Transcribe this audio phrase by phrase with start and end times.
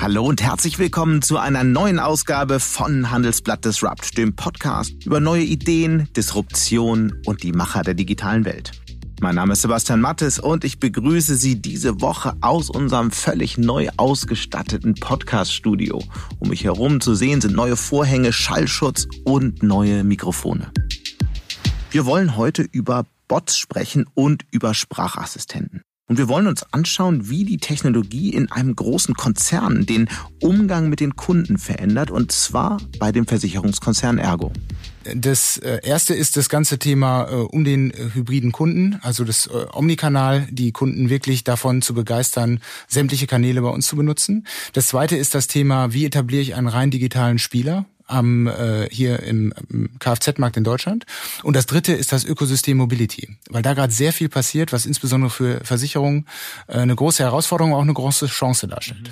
[0.00, 5.42] Hallo und herzlich willkommen zu einer neuen Ausgabe von Handelsblatt Disrupt, dem Podcast über neue
[5.42, 8.70] Ideen, Disruption und die Macher der digitalen Welt.
[9.20, 13.88] Mein Name ist Sebastian Mattes und ich begrüße Sie diese Woche aus unserem völlig neu
[13.96, 16.00] ausgestatteten Podcast-Studio.
[16.38, 20.70] Um mich herum zu sehen sind neue Vorhänge, Schallschutz und neue Mikrofone.
[21.90, 25.82] Wir wollen heute über Bots sprechen und über Sprachassistenten.
[26.08, 30.08] Und wir wollen uns anschauen, wie die Technologie in einem großen Konzern den
[30.40, 34.50] Umgang mit den Kunden verändert, und zwar bei dem Versicherungskonzern Ergo.
[35.14, 39.48] Das äh, erste ist das ganze Thema äh, um den äh, hybriden Kunden, also das
[39.72, 44.46] Omnikanal, die Kunden wirklich davon zu begeistern, sämtliche Kanäle bei uns zu benutzen.
[44.72, 47.84] Das zweite ist das Thema, wie etabliere ich einen rein digitalen Spieler?
[48.08, 49.52] Am äh, hier im,
[49.98, 51.06] Kfz-Markt in Deutschland.
[51.42, 55.30] Und das dritte ist das Ökosystem Mobility, weil da gerade sehr viel passiert, was insbesondere
[55.30, 56.26] für Versicherungen
[56.66, 59.10] äh, eine große Herausforderung, auch eine große Chance darstellt.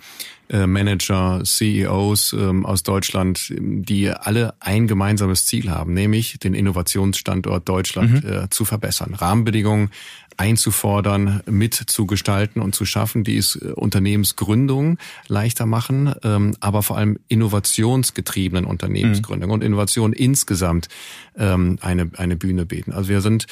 [0.53, 7.69] äh, Manager, CEOs ähm, aus Deutschland, die alle ein gemeinsames Ziel haben, nämlich den Innovationsstandort
[7.69, 8.31] Deutschland mhm.
[8.31, 9.91] äh, zu verbessern, Rahmenbedingungen
[10.37, 17.19] einzufordern, mitzugestalten und zu schaffen, die es äh, Unternehmensgründung leichter machen, ähm, aber vor allem
[17.29, 19.55] innovationsgetriebenen Unternehmensgründung mhm.
[19.55, 20.89] und Innovation insgesamt
[21.37, 22.93] ähm, eine, eine Bühne bieten.
[22.93, 23.47] Also wir sind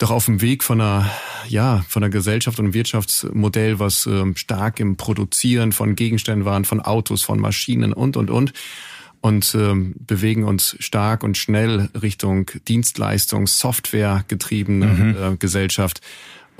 [0.00, 1.10] doch auf dem Weg von einer,
[1.46, 6.64] ja, von einer Gesellschaft und einem Wirtschaftsmodell, was ähm, stark im Produzieren von Gegenständen waren,
[6.64, 8.52] von Autos, von Maschinen und, und, und
[9.22, 15.16] und ähm, bewegen uns stark und schnell Richtung Dienstleistung, Software getriebene mhm.
[15.34, 16.00] äh, Gesellschaft.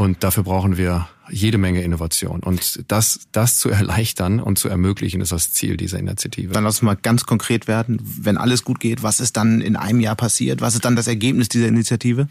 [0.01, 2.41] Und dafür brauchen wir jede Menge Innovation.
[2.41, 6.55] Und das, das zu erleichtern und zu ermöglichen, ist das Ziel dieser Initiative.
[6.55, 8.01] Dann lass uns mal ganz konkret werden.
[8.03, 10.63] Wenn alles gut geht, was ist dann in einem Jahr passiert?
[10.63, 12.29] Was ist dann das Ergebnis dieser Initiative?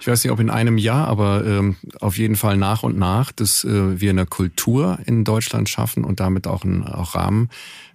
[0.00, 3.32] Ich weiß nicht, ob in einem Jahr, aber ähm, auf jeden Fall nach und nach,
[3.32, 7.50] dass äh, wir eine Kultur in Deutschland schaffen und damit auch einen auch Rahmen,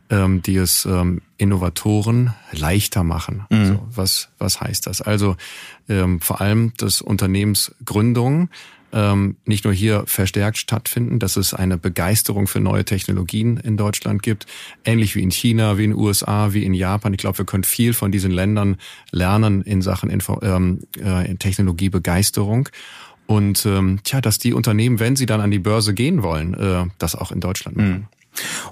[0.10, 3.46] ähm, die es ähm, Innovatoren leichter machen.
[3.50, 3.58] Mhm.
[3.58, 5.02] Also, was, was heißt das?
[5.02, 5.36] Also
[5.90, 8.50] ähm, vor allem, dass Unternehmensgründungen
[8.94, 14.24] ähm, nicht nur hier verstärkt stattfinden, dass es eine Begeisterung für neue Technologien in Deutschland
[14.24, 14.46] gibt,
[14.86, 17.14] ähnlich wie in China, wie in den USA, wie in Japan.
[17.14, 18.78] Ich glaube, wir können viel von diesen Ländern
[19.12, 22.70] lernen in Sachen Info ähm, äh, Technologiebegeisterung.
[23.28, 26.86] Und ähm, tja, dass die Unternehmen, wenn sie dann an die Börse gehen wollen, äh,
[27.00, 28.08] das auch in Deutschland machen.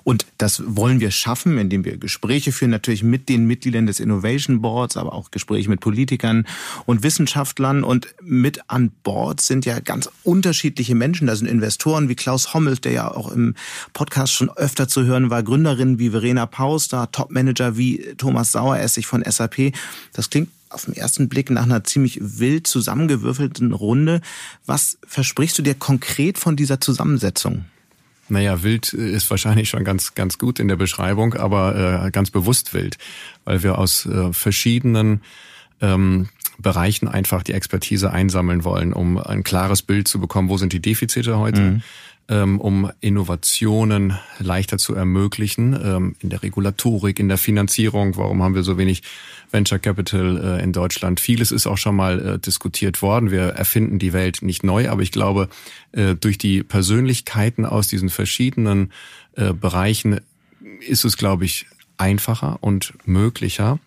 [0.03, 4.61] Und das wollen wir schaffen, indem wir Gespräche führen, natürlich mit den Mitgliedern des Innovation
[4.61, 6.45] Boards, aber auch Gespräche mit Politikern
[6.85, 7.83] und Wissenschaftlern.
[7.83, 11.27] Und mit an Bord sind ja ganz unterschiedliche Menschen.
[11.27, 13.55] Da sind Investoren wie Klaus Hommels, der ja auch im
[13.93, 19.23] Podcast schon öfter zu hören war, Gründerinnen wie Verena Paus, Topmanager wie Thomas Saueressig von
[19.23, 19.73] SAP.
[20.13, 24.21] Das klingt auf den ersten Blick nach einer ziemlich wild zusammengewürfelten Runde.
[24.65, 27.65] Was versprichst du dir konkret von dieser Zusammensetzung?
[28.29, 32.73] Naja, wild ist wahrscheinlich schon ganz, ganz gut in der Beschreibung, aber äh, ganz bewusst
[32.73, 32.97] wild,
[33.43, 35.21] weil wir aus äh, verschiedenen
[35.81, 40.71] ähm, Bereichen einfach die Expertise einsammeln wollen, um ein klares Bild zu bekommen, wo sind
[40.71, 41.83] die Defizite heute, mhm
[42.27, 48.15] um Innovationen leichter zu ermöglichen ähm, in der Regulatorik, in der Finanzierung.
[48.15, 49.03] Warum haben wir so wenig
[49.51, 51.19] Venture Capital äh, in Deutschland?
[51.19, 53.29] Vieles ist auch schon mal äh, diskutiert worden.
[53.29, 55.49] Wir erfinden die Welt nicht neu, aber ich glaube,
[55.91, 58.91] äh, durch die Persönlichkeiten aus diesen verschiedenen
[59.35, 60.19] Bereichen
[60.87, 61.65] ist es, glaube ich,
[61.97, 63.79] einfacher und möglicher,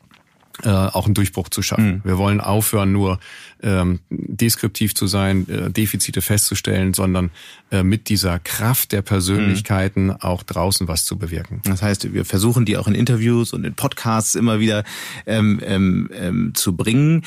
[0.63, 1.97] äh, auch einen Durchbruch zu schaffen.
[1.97, 2.01] Mhm.
[2.05, 3.19] Wir wollen aufhören, nur
[3.63, 7.31] ähm, deskriptiv zu sein, äh, Defizite festzustellen, sondern
[7.71, 10.17] äh, mit dieser Kraft der Persönlichkeiten mhm.
[10.21, 11.61] auch draußen was zu bewirken.
[11.65, 14.85] Das heißt, wir versuchen die auch in Interviews und in Podcasts immer wieder
[15.27, 17.23] ähm, ähm, ähm zu bringen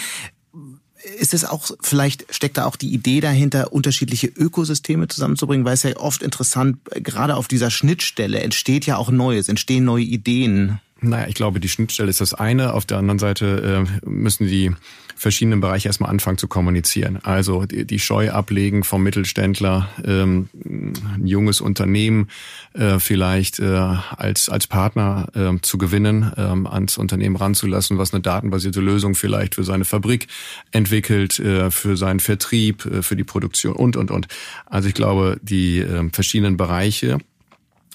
[1.18, 5.84] ist es auch, vielleicht steckt da auch die Idee dahinter, unterschiedliche Ökosysteme zusammenzubringen, weil es
[5.84, 10.80] ja oft interessant, gerade auf dieser Schnittstelle entsteht ja auch Neues, entstehen neue Ideen.
[11.01, 12.74] Naja, ich glaube, die Schnittstelle ist das eine.
[12.74, 14.72] Auf der anderen Seite äh, müssen die
[15.19, 17.19] verschiedenen Bereiche erstmal anfangen zu kommunizieren.
[17.24, 22.30] Also die, die Scheu ablegen vom Mittelständler, ähm, ein junges Unternehmen
[22.74, 28.22] äh, vielleicht äh, als, als Partner äh, zu gewinnen, äh, ans Unternehmen ranzulassen, was eine
[28.22, 30.28] datenbasierte Lösung vielleicht für seine Fabrik
[30.72, 34.28] entwickelt, äh, für seinen Vertrieb, äh, für die Produktion und, und, und.
[34.66, 37.19] Also ich glaube, die äh, verschiedenen Bereiche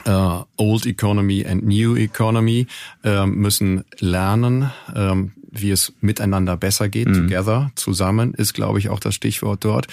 [0.06, 2.66] uh, Old Economy and New Economy
[3.04, 7.08] uh, müssen lernen, uh, wie es miteinander besser geht.
[7.08, 7.14] Mhm.
[7.28, 9.86] Together, zusammen ist, glaube ich, auch das Stichwort dort.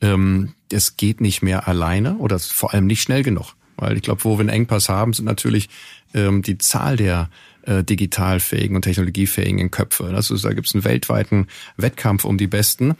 [0.00, 3.54] Ähm, es geht nicht mehr alleine oder vor allem nicht schnell genug.
[3.76, 5.68] Weil ich glaube, wo wir einen Engpass haben, sind natürlich
[6.12, 7.30] die Zahl der
[7.62, 10.04] äh, digitalfähigen und technologiefähigen Köpfe.
[10.14, 11.46] Also da gibt es einen weltweiten
[11.76, 12.96] Wettkampf um die Besten.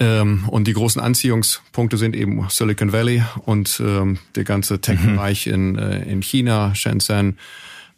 [0.00, 5.52] Ähm, und die großen Anziehungspunkte sind eben Silicon Valley und ähm, der ganze Tech-Bereich mhm.
[5.52, 7.38] in, äh, in China, Shenzhen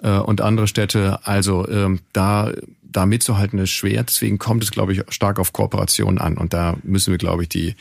[0.03, 1.21] äh, und andere Städte.
[1.25, 2.53] Also ähm, da,
[2.83, 4.03] da mitzuhalten ist schwer.
[4.03, 6.37] Deswegen kommt es, glaube ich, stark auf Kooperationen an.
[6.37, 7.75] Und da müssen wir, glaube ich, die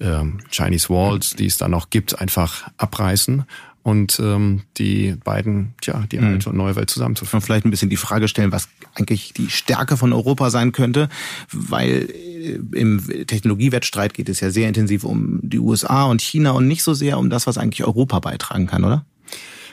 [0.00, 3.44] ähm, Chinese Walls, die es da noch gibt, einfach abreißen
[3.82, 7.40] und ähm, die beiden, tja, die alte und neue Welt zusammenzuführen.
[7.40, 11.08] Und vielleicht ein bisschen die Frage stellen, was eigentlich die Stärke von Europa sein könnte,
[11.50, 16.68] weil äh, im Technologiewettstreit geht es ja sehr intensiv um die USA und China und
[16.68, 19.04] nicht so sehr um das, was eigentlich Europa beitragen kann, oder?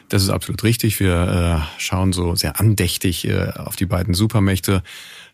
[0.10, 1.00] Das ist absolut richtig.
[1.00, 4.82] Wir äh, schauen so sehr andächtig äh, auf die beiden Supermächte,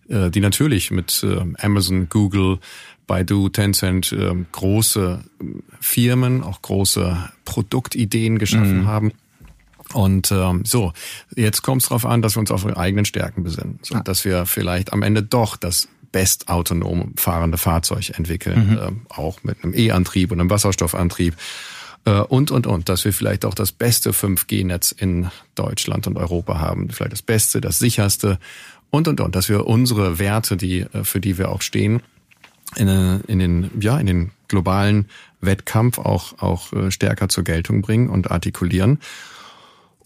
[0.10, 2.60] äh, die natürlich mit äh, Amazon, Google,
[3.08, 5.24] Baidu, Tencent äh, große
[5.80, 8.88] Firmen, auch große Produktideen geschaffen mhm.
[8.88, 9.12] haben.
[9.94, 10.94] Und ähm, so,
[11.36, 13.80] jetzt kommt es darauf an, dass wir uns auf unsere eigenen Stärken besinnen.
[13.84, 14.02] So, ah.
[14.02, 18.78] Dass wir vielleicht am Ende doch das best autonom fahrende Fahrzeug entwickeln, mhm.
[18.78, 21.36] äh, auch mit einem E-Antrieb und einem Wasserstoffantrieb
[22.06, 26.60] äh, und, und, und, dass wir vielleicht auch das beste 5G-Netz in Deutschland und Europa
[26.60, 28.40] haben, vielleicht das beste, das sicherste
[28.92, 32.02] und, und, und, dass wir unsere Werte, die, äh, für die wir auch stehen,
[32.76, 35.08] in, äh, in den, ja, in den globalen
[35.42, 39.00] Wettkampf auch, auch äh, stärker zur Geltung bringen und artikulieren.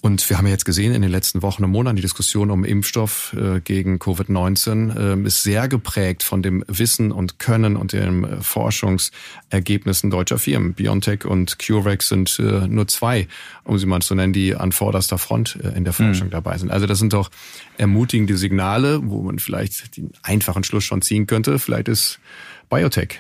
[0.02, 2.64] Und wir haben ja jetzt gesehen in den letzten Wochen und Monaten, die Diskussion um
[2.64, 8.42] Impfstoff äh, gegen Covid-19 äh, ist sehr geprägt von dem Wissen und Können und den
[8.42, 10.74] Forschungsergebnissen deutscher Firmen.
[10.74, 13.28] BioNTech und CureVac sind nur zwei,
[13.66, 16.32] um sie mal zu nennen, die an vorderster Front in der Forschung mhm.
[16.32, 16.72] dabei sind.
[16.72, 17.30] Also das sind doch
[17.78, 21.60] ermutigende Signale, wo man vielleicht den einfachen Schluss schon ziehen könnte.
[21.60, 22.22] Vielleicht ist
[22.70, 23.20] Biotech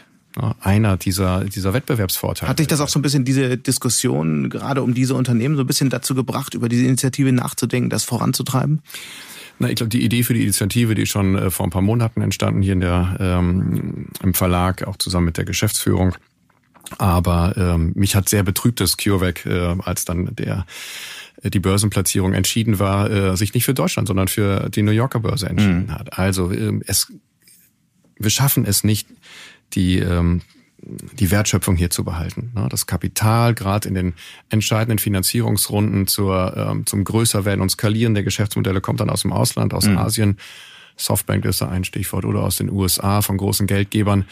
[0.62, 2.50] einer dieser, dieser Wettbewerbsvorteile.
[2.50, 5.68] Hat dich das auch so ein bisschen diese Diskussion gerade um diese Unternehmen so ein
[5.68, 8.82] bisschen dazu gebracht, über diese Initiative nachzudenken, das voranzutreiben?
[9.58, 11.82] Na, ich glaube, die Idee für die Initiative, die ist schon äh, vor ein paar
[11.82, 16.16] Monaten entstanden hier in der, ähm, im Verlag, auch zusammen mit der Geschäftsführung.
[16.98, 20.66] Aber ähm, mich hat sehr betrübt das CureVac, äh, als dann der
[21.44, 25.20] äh, die Börsenplatzierung entschieden war, äh, sich nicht für Deutschland, sondern für die New Yorker
[25.20, 25.92] Börse entschieden mhm.
[25.92, 26.18] hat.
[26.18, 27.12] Also ähm, es,
[28.20, 29.08] wir schaffen es nicht,
[29.74, 30.42] die ähm,
[30.82, 32.52] die Wertschöpfung hier zu behalten.
[32.56, 32.68] Ne?
[32.70, 34.14] Das Kapital, gerade in den
[34.50, 39.74] entscheidenden Finanzierungsrunden zur, ähm, zum Größerwerden und Skalieren der Geschäftsmodelle, kommt dann aus dem Ausland,
[39.74, 39.98] aus mhm.
[39.98, 40.38] Asien.
[40.96, 44.26] Softbank ist da ein Stichwort oder aus den USA von großen Geldgebern.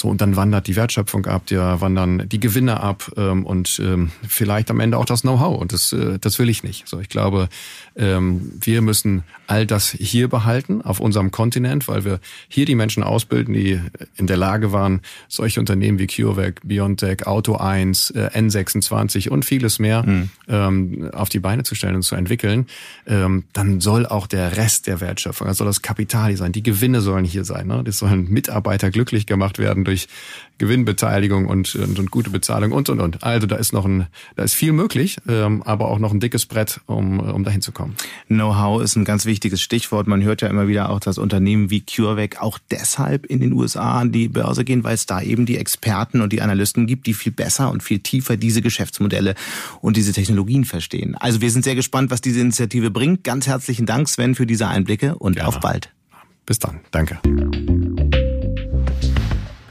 [0.00, 4.10] So, und dann wandert die Wertschöpfung ab, der wandern die Gewinne ab ähm, und ähm,
[4.26, 5.60] vielleicht am Ende auch das Know-how.
[5.60, 6.88] Und das, äh, das will ich nicht.
[6.88, 7.50] So, ich glaube,
[7.96, 13.02] ähm, wir müssen all das hier behalten auf unserem Kontinent, weil wir hier die Menschen
[13.02, 13.78] ausbilden, die
[14.16, 19.78] in der Lage waren, solche Unternehmen wie CureVac, BioNTech, Auto 1, äh, N26 und vieles
[19.80, 20.30] mehr mhm.
[20.48, 22.68] ähm, auf die Beine zu stellen und zu entwickeln.
[23.06, 26.62] Ähm, dann soll auch der Rest der Wertschöpfung, also soll das Kapital hier sein, die
[26.62, 27.66] Gewinne sollen hier sein.
[27.66, 27.84] Ne?
[27.84, 30.06] Das sollen Mitarbeiter glücklich gemacht werden durch
[30.58, 33.24] Gewinnbeteiligung und, und, und gute Bezahlung und und und.
[33.24, 34.06] Also da ist noch ein,
[34.36, 37.72] da ist viel möglich, ähm, aber auch noch ein dickes Brett, um, um dahin zu
[37.72, 37.96] kommen.
[38.28, 40.06] Know-how ist ein ganz wichtiges Stichwort.
[40.06, 44.00] Man hört ja immer wieder auch, dass Unternehmen wie CureVac auch deshalb in den USA
[44.00, 47.14] an die Börse gehen, weil es da eben die Experten und die Analysten gibt, die
[47.14, 49.34] viel besser und viel tiefer diese Geschäftsmodelle
[49.80, 51.16] und diese Technologien verstehen.
[51.16, 53.24] Also wir sind sehr gespannt, was diese Initiative bringt.
[53.24, 55.48] Ganz herzlichen Dank, Sven, für diese Einblicke und Gerne.
[55.48, 55.90] auf bald.
[56.44, 56.80] Bis dann.
[56.90, 57.18] Danke.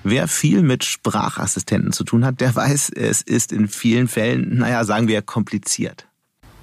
[0.10, 4.84] Wer viel mit Sprachassistenten zu tun hat, der weiß, es ist in vielen Fällen, naja,
[4.84, 6.08] sagen wir, kompliziert.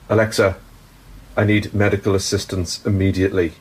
[0.08, 0.56] Alexa,
[1.38, 3.52] I need medical assistance immediately.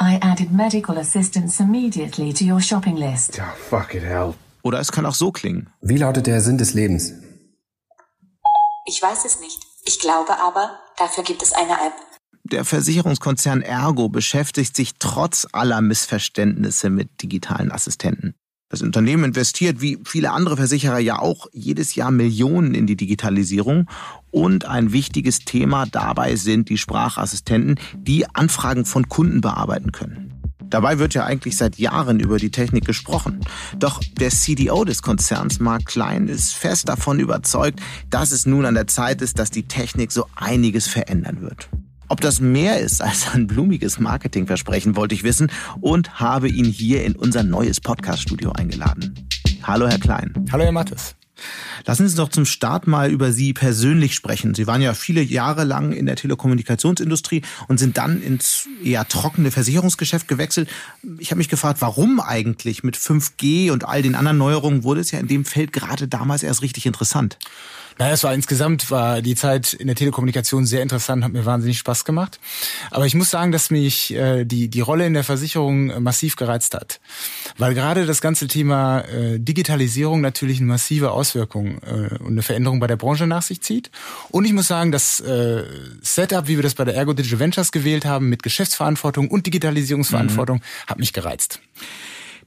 [0.00, 3.38] I added medical assistance immediately to your shopping list.
[3.38, 4.32] Oh, fucking hell.
[4.62, 5.68] Oder es kann auch so klingen.
[5.82, 7.12] Wie lautet der Sinn des Lebens?
[8.86, 9.58] Ich weiß es nicht.
[9.84, 11.92] Ich glaube aber, dafür gibt es eine App.
[12.44, 18.34] Der Versicherungskonzern Ergo beschäftigt sich trotz aller Missverständnisse mit digitalen Assistenten.
[18.68, 23.88] Das Unternehmen investiert, wie viele andere Versicherer ja auch, jedes Jahr Millionen in die Digitalisierung.
[24.32, 30.32] Und ein wichtiges Thema dabei sind die Sprachassistenten, die Anfragen von Kunden bearbeiten können.
[30.68, 33.40] Dabei wird ja eigentlich seit Jahren über die Technik gesprochen.
[33.78, 37.80] Doch der CDO des Konzerns, Mark Klein, ist fest davon überzeugt,
[38.10, 41.68] dass es nun an der Zeit ist, dass die Technik so einiges verändern wird.
[42.08, 47.04] Ob das mehr ist als ein blumiges Marketingversprechen, wollte ich wissen und habe ihn hier
[47.04, 49.28] in unser neues Podcast-Studio eingeladen.
[49.64, 50.32] Hallo, Herr Klein.
[50.52, 51.16] Hallo, Herr Mattes.
[51.84, 54.54] Lassen Sie uns doch zum Start mal über Sie persönlich sprechen.
[54.54, 59.50] Sie waren ja viele Jahre lang in der Telekommunikationsindustrie und sind dann ins eher trockene
[59.50, 60.68] Versicherungsgeschäft gewechselt.
[61.18, 65.10] Ich habe mich gefragt, warum eigentlich mit 5G und all den anderen Neuerungen wurde es
[65.10, 67.36] ja in dem Feld gerade damals erst richtig interessant.
[67.98, 71.78] Naja, es war insgesamt war die Zeit in der Telekommunikation sehr interessant, hat mir wahnsinnig
[71.78, 72.38] Spaß gemacht.
[72.90, 76.36] Aber ich muss sagen, dass mich äh, die die Rolle in der Versicherung äh, massiv
[76.36, 77.00] gereizt hat,
[77.56, 82.80] weil gerade das ganze Thema äh, Digitalisierung natürlich eine massive Auswirkung äh, und eine Veränderung
[82.80, 83.90] bei der Branche nach sich zieht.
[84.30, 85.64] Und ich muss sagen, das äh,
[86.02, 90.58] Setup, wie wir das bei der Ergo Digital Ventures gewählt haben, mit Geschäftsverantwortung und Digitalisierungsverantwortung,
[90.58, 90.90] mhm.
[90.90, 91.60] hat mich gereizt.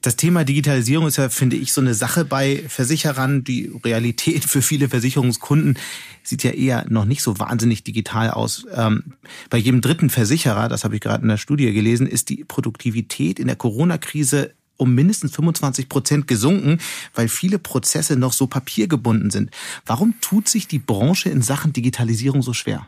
[0.01, 3.44] Das Thema Digitalisierung ist ja, finde ich, so eine Sache bei Versicherern.
[3.44, 5.77] Die Realität für viele Versicherungskunden
[6.24, 8.65] sieht ja eher noch nicht so wahnsinnig digital aus.
[8.74, 9.15] Ähm,
[9.50, 13.39] bei jedem dritten Versicherer, das habe ich gerade in der Studie gelesen, ist die Produktivität
[13.39, 16.79] in der Corona-Krise um mindestens 25 Prozent gesunken,
[17.13, 19.51] weil viele Prozesse noch so papiergebunden sind.
[19.86, 22.88] Warum tut sich die Branche in Sachen Digitalisierung so schwer?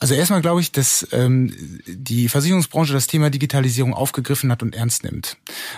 [0.00, 1.52] Also erstmal glaube ich, dass ähm,
[1.86, 5.36] die Versicherungsbranche das Thema Digitalisierung aufgegriffen hat und ernst nimmt.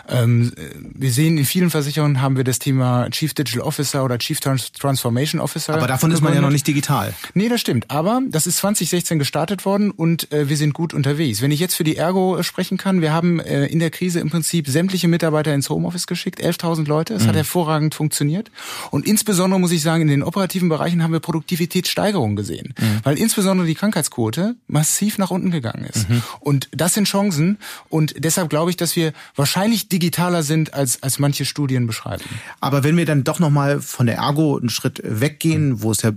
[0.08, 4.40] Ähm, wir sehen in vielen Versicherungen haben wir das Thema Chief Digital Officer oder Chief
[4.40, 5.74] Transformation Officer.
[5.74, 7.14] Aber davon ist man ja noch nicht digital.
[7.34, 7.90] Nee, das stimmt.
[7.90, 11.42] Aber das ist 2016 gestartet worden und äh, wir sind gut unterwegs.
[11.42, 14.20] Wenn ich jetzt für die Ergo äh, sprechen kann, wir haben äh, in der Krise
[14.20, 17.14] im Prinzip sämtliche Mitarbeiter ins Homeoffice geschickt, 11.000 Leute.
[17.14, 17.28] Es mhm.
[17.28, 18.50] hat hervorragend funktioniert.
[18.90, 22.74] Und insbesondere muss ich sagen, in den operativen Bereichen haben wir Produktivitätssteigerungen gesehen.
[22.78, 23.00] Mhm.
[23.04, 26.08] Weil insbesondere die Krankheits Arbeitsquote massiv nach unten gegangen ist.
[26.08, 26.22] Mhm.
[26.40, 27.58] Und das sind Chancen.
[27.88, 32.24] Und deshalb glaube ich, dass wir wahrscheinlich digitaler sind, als, als manche Studien beschreiben.
[32.60, 36.12] Aber wenn wir dann doch nochmal von der Ergo einen Schritt weggehen, wo es ja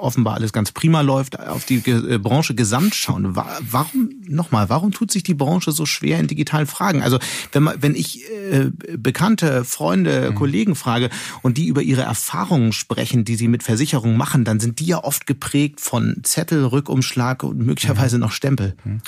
[0.00, 3.36] offenbar alles ganz prima läuft, auf die äh, Branche gesamt schauen.
[3.36, 7.02] Warum, nochmal, warum tut sich die Branche so schwer in digitalen Fragen?
[7.02, 7.18] Also
[7.52, 10.34] wenn, man, wenn ich äh, Bekannte, Freunde, mhm.
[10.34, 11.10] Kollegen frage
[11.42, 15.02] und die über ihre Erfahrungen sprechen, die sie mit Versicherungen machen, dann sind die ja
[15.02, 18.22] oft geprägt von Zettel, Rückumschlag und möglicherweise mhm.
[18.22, 18.74] noch Stempel.
[18.84, 19.00] Mhm.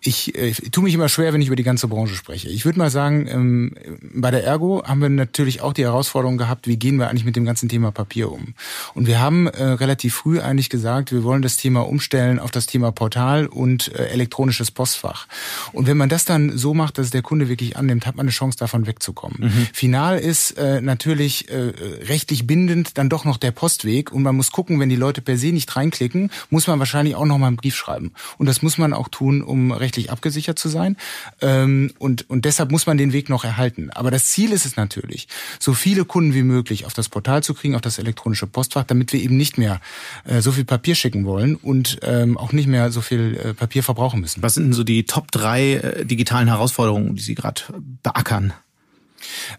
[0.00, 2.48] Ich, äh, tue mich immer schwer, wenn ich über die ganze Branche spreche.
[2.48, 3.74] Ich würde mal sagen, ähm,
[4.14, 7.36] bei der Ergo haben wir natürlich auch die Herausforderung gehabt, wie gehen wir eigentlich mit
[7.36, 8.54] dem ganzen Thema Papier um?
[8.94, 12.50] Und wir haben äh, relativ relativ früh eigentlich gesagt, wir wollen das Thema umstellen auf
[12.50, 15.26] das Thema Portal und äh, elektronisches Postfach.
[15.72, 18.30] Und wenn man das dann so macht, dass der Kunde wirklich annimmt, hat man eine
[18.30, 19.38] Chance, davon wegzukommen.
[19.40, 19.68] Mhm.
[19.72, 21.72] Final ist äh, natürlich äh,
[22.08, 25.36] rechtlich bindend dann doch noch der Postweg und man muss gucken, wenn die Leute per
[25.36, 28.12] se nicht reinklicken, muss man wahrscheinlich auch noch mal einen Brief schreiben.
[28.38, 30.96] Und das muss man auch tun, um rechtlich abgesichert zu sein.
[31.40, 33.90] Ähm, und, und deshalb muss man den Weg noch erhalten.
[33.90, 37.54] Aber das Ziel ist es natürlich, so viele Kunden wie möglich auf das Portal zu
[37.54, 39.80] kriegen, auf das elektronische Postfach, damit wir eben nicht mehr
[40.24, 43.82] äh, so viel Papier schicken wollen und ähm, auch nicht mehr so viel äh, Papier
[43.82, 44.42] verbrauchen müssen.
[44.42, 47.62] Was sind denn so die Top drei äh, digitalen Herausforderungen, die Sie gerade
[48.02, 48.52] beackern?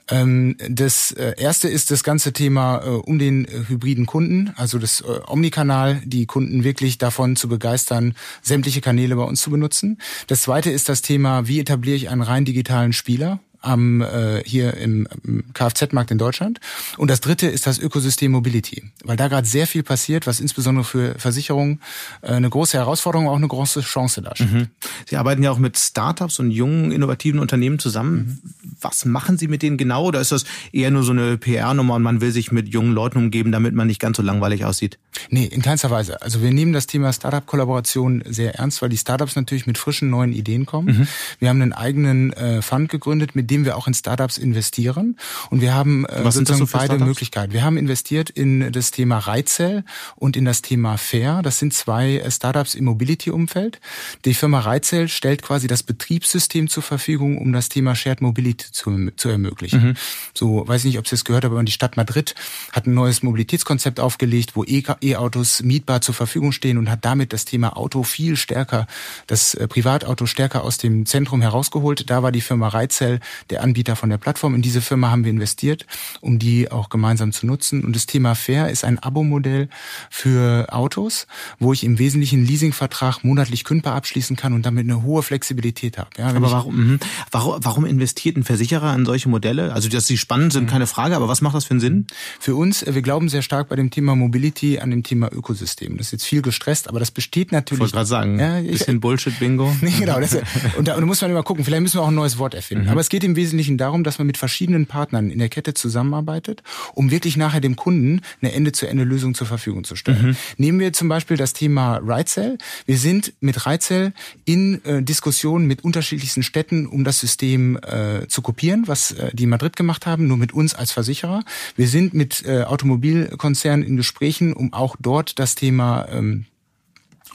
[0.09, 4.77] Ähm, das äh, erste ist das ganze Thema äh, um den äh, hybriden Kunden, also
[4.79, 9.99] das Omnikanal, die Kunden wirklich davon zu begeistern, sämtliche Kanäle bei uns zu benutzen.
[10.27, 13.39] Das zweite ist das Thema, wie etabliere ich einen rein digitalen Spieler?
[13.61, 15.07] Am äh, hier im,
[15.53, 16.59] Kfz-Markt in Deutschland.
[16.97, 20.83] Und das dritte ist das Ökosystem Mobility, weil da gerade sehr viel passiert, was insbesondere
[20.83, 21.81] für Versicherungen
[22.21, 24.51] äh, eine große Herausforderung, auch eine große Chance darstellt.
[24.51, 24.67] Mhm.
[25.05, 28.41] Sie arbeiten ja auch mit Startups und jungen, innovativen Unternehmen zusammen.
[28.43, 28.71] Mhm.
[28.81, 30.05] Was machen Sie mit denen genau?
[30.05, 33.17] Oder ist das eher nur so eine PR-Nummer und man will sich mit jungen Leuten
[33.17, 34.99] umgeben, damit man nicht ganz so langweilig aussieht?
[35.29, 36.21] Nee, in keinster Weise.
[36.21, 40.33] Also wir nehmen das Thema Startup-Kollaboration sehr ernst, weil die Startups natürlich mit frischen neuen
[40.33, 40.99] Ideen kommen.
[40.99, 41.07] Mhm.
[41.39, 45.15] Wir haben einen eigenen äh, Fund gegründet, mit mit dem wir auch in Startups investieren.
[45.49, 47.05] Und wir haben äh, Was sind das sozusagen so beide?
[47.05, 47.53] Möglichkeiten.
[47.53, 49.85] Wir haben investiert in das Thema Reizell
[50.17, 51.41] und in das Thema Fair.
[51.43, 53.79] Das sind zwei äh, Startups im Mobility-Umfeld.
[54.25, 59.11] Die Firma Reizell stellt quasi das Betriebssystem zur Verfügung, um das Thema Shared Mobility zu,
[59.15, 59.97] zu ermöglichen.
[60.33, 62.35] So, weiß ich nicht, ob Sie es gehört haben, aber die Stadt Madrid
[62.73, 67.45] hat ein neues Mobilitätskonzept aufgelegt, wo E-Autos mietbar zur Verfügung stehen und hat damit das
[67.45, 68.87] Thema Auto viel stärker,
[69.27, 72.09] das äh, Privatauto stärker aus dem Zentrum herausgeholt.
[72.09, 74.55] Da war die Firma Reizell der Anbieter von der Plattform.
[74.55, 75.85] In diese Firma haben wir investiert,
[76.21, 77.83] um die auch gemeinsam zu nutzen.
[77.83, 79.69] Und das Thema Fair ist ein Abo-Modell
[80.09, 81.27] für Autos,
[81.59, 85.97] wo ich im Wesentlichen einen Leasingvertrag monatlich kündbar abschließen kann und damit eine hohe Flexibilität
[85.97, 86.09] habe.
[86.17, 86.99] Ja, Aber ich- warum, mhm.
[87.31, 89.73] warum, warum investiert ein Versicherer in solche Modelle?
[89.73, 90.59] Also, dass sie spannend Mhm.
[90.59, 92.07] sind, keine Frage, aber was macht das für einen Sinn?
[92.39, 95.97] Für uns, äh, wir glauben sehr stark bei dem Thema Mobility an dem Thema Ökosystem.
[95.97, 97.79] Das ist jetzt viel gestresst, aber das besteht Ich natürlich.
[97.81, 99.75] wollte gerade sagen, Ja, ich- bisschen Bullshit-Bingo.
[99.81, 100.19] Nee, genau.
[100.19, 100.33] Das,
[100.77, 101.63] und, da, und da muss man immer gucken.
[101.63, 102.85] Vielleicht müssen wir auch ein neues Wort erfinden.
[102.85, 102.89] Mhm.
[102.91, 106.63] Aber es geht im Wesentlichen darum, dass man mit verschiedenen Partnern in der Kette zusammenarbeitet,
[106.93, 110.29] um wirklich nachher dem Kunden eine Ende-zu-Ende-Lösung zur Verfügung zu stellen.
[110.29, 110.35] Mhm.
[110.57, 112.57] Nehmen wir zum Beispiel das Thema Rightcell.
[112.85, 114.13] Wir sind mit Rightcell
[114.45, 119.43] in äh, Diskussionen mit unterschiedlichsten Städten, um das System äh, zu kopieren, was äh, die
[119.43, 121.43] in Madrid gemacht haben, nur mit uns als Versicherer.
[121.75, 126.45] Wir sind mit äh, Automobilkonzernen in Gesprächen, um auch dort das Thema ähm,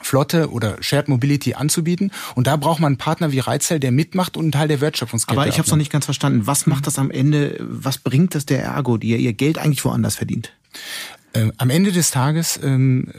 [0.03, 2.13] Flotte oder Shared Mobility anzubieten.
[2.35, 5.39] Und da braucht man einen Partner wie Reizell, der mitmacht und einen Teil der Wertschöpfungskette
[5.39, 6.47] Aber ich habe es noch nicht ganz verstanden.
[6.47, 7.57] Was macht das am Ende?
[7.61, 10.53] Was bringt das der Ergo, die ja ihr Geld eigentlich woanders verdient?
[11.35, 13.13] Ähm, am Ende des Tages ähm,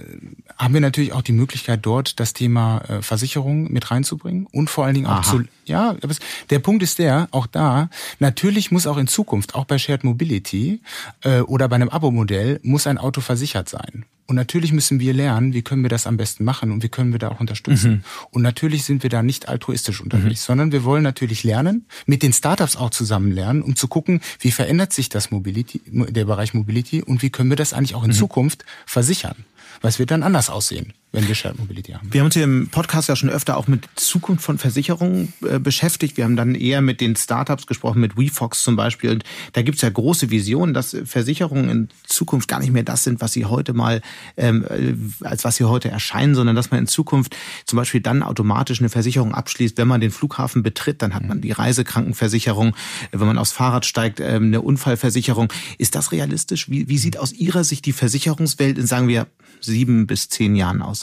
[0.58, 4.86] haben wir natürlich auch die Möglichkeit, dort das Thema äh, Versicherung mit reinzubringen und vor
[4.86, 5.44] allen Dingen auch zu.
[5.66, 6.16] Ja, aber
[6.50, 7.90] der Punkt ist der, auch da,
[8.20, 10.82] natürlich muss auch in Zukunft, auch bei Shared Mobility
[11.22, 14.06] äh, oder bei einem Abo-Modell, muss ein Auto versichert sein.
[14.26, 17.12] Und natürlich müssen wir lernen, wie können wir das am besten machen und wie können
[17.12, 18.06] wir da auch unterstützen.
[18.32, 22.32] Und natürlich sind wir da nicht altruistisch unterwegs, sondern wir wollen natürlich lernen, mit den
[22.32, 27.02] Startups auch zusammen lernen, um zu gucken, wie verändert sich das Mobility, der Bereich Mobility
[27.02, 29.46] und wie können wir das eigentlich auch in Zukunft versichern.
[29.82, 32.12] Weil es wird dann anders aussehen, wenn wir Shared Mobility haben.
[32.12, 35.60] Wir haben uns hier im Podcast ja schon öfter auch mit Zukunft von Versicherungen äh,
[35.60, 36.18] beschäftigt.
[36.18, 39.12] Wir haben dann eher mit den Startups gesprochen, mit WeFox zum Beispiel.
[39.12, 43.22] Und da gibt's ja große Visionen, dass Versicherungen in Zukunft gar nicht mehr das sind,
[43.22, 44.02] was sie heute mal,
[44.38, 48.24] ähm, äh, als was sie heute erscheinen, sondern dass man in Zukunft zum Beispiel dann
[48.24, 52.76] automatisch eine Versicherung abschließt, wenn man den Flughafen betritt, dann hat man die Reisekrankenversicherung,
[53.12, 55.54] wenn man aufs Fahrrad steigt, ähm, eine Unfallversicherung.
[55.78, 56.72] Ist das realistisch?
[56.72, 59.28] Wie, wie sieht aus Ihrer Sicht die Versicherungswelt in, sagen wir,
[59.62, 61.03] sieben bis zehn Jahren aus?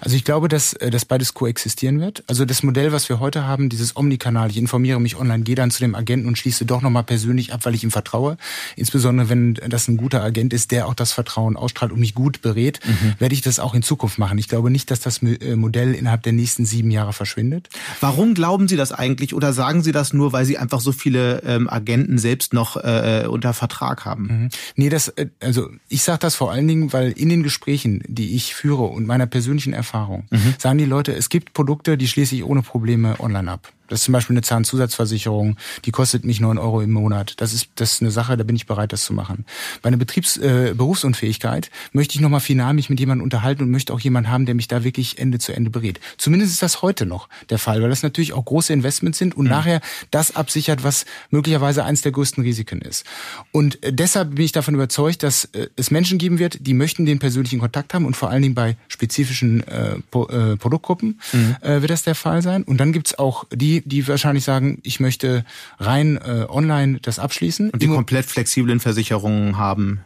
[0.00, 2.24] Also ich glaube, dass äh, das beides koexistieren wird.
[2.26, 5.70] Also das Modell, was wir heute haben, dieses Omnikanal, ich informiere mich online, gehe dann
[5.70, 8.36] zu dem Agenten und schließe doch nochmal persönlich ab, weil ich ihm vertraue.
[8.76, 12.42] Insbesondere wenn das ein guter Agent ist, der auch das Vertrauen ausstrahlt und mich gut
[12.42, 12.80] berät,
[13.18, 14.38] werde ich das auch in Zukunft machen.
[14.38, 17.68] Ich glaube nicht, dass das äh, Modell innerhalb der nächsten sieben Jahre verschwindet.
[18.00, 21.42] Warum glauben Sie das eigentlich oder sagen Sie das nur, weil Sie einfach so viele
[21.44, 24.48] ähm, Agenten selbst noch äh, unter Vertrag haben?
[24.76, 28.34] Nee, das, äh, also ich sage das vor allen Dingen, weil in den Gesprächen, die
[28.34, 30.26] ich führe und meiner persönlichen Erfahrung,
[30.58, 33.72] sagen die Leute, es gibt Produkte, die schließe ich ohne Probleme online ab.
[33.88, 37.34] Das ist zum Beispiel eine Zahnzusatzversicherung, die kostet mich neun Euro im Monat.
[37.38, 39.44] Das ist, das ist eine Sache, da bin ich bereit, das zu machen.
[39.82, 43.92] Bei einer Betriebs-, äh, Berufsunfähigkeit möchte ich nochmal final mich mit jemandem unterhalten und möchte
[43.92, 46.00] auch jemanden haben, der mich da wirklich Ende zu Ende berät.
[46.16, 49.46] Zumindest ist das heute noch der Fall, weil das natürlich auch große Investments sind und
[49.46, 53.04] nachher das absichert, was möglicherweise eines der größten Risiken ist.
[53.52, 57.06] Und äh, deshalb bin ich davon überzeugt, dass äh, es Menschen geben wird, die möchten
[57.06, 61.20] den persönlichen Kontakt haben und vor allen Dingen bei spezifischen äh, äh, Produktgruppen
[61.60, 62.62] äh, wird das der Fall sein.
[62.62, 65.44] Und dann gibt's auch die, die wahrscheinlich sagen, ich möchte
[65.78, 67.70] rein äh, online das abschließen.
[67.70, 70.00] Und die komplett flexiblen Versicherungen haben,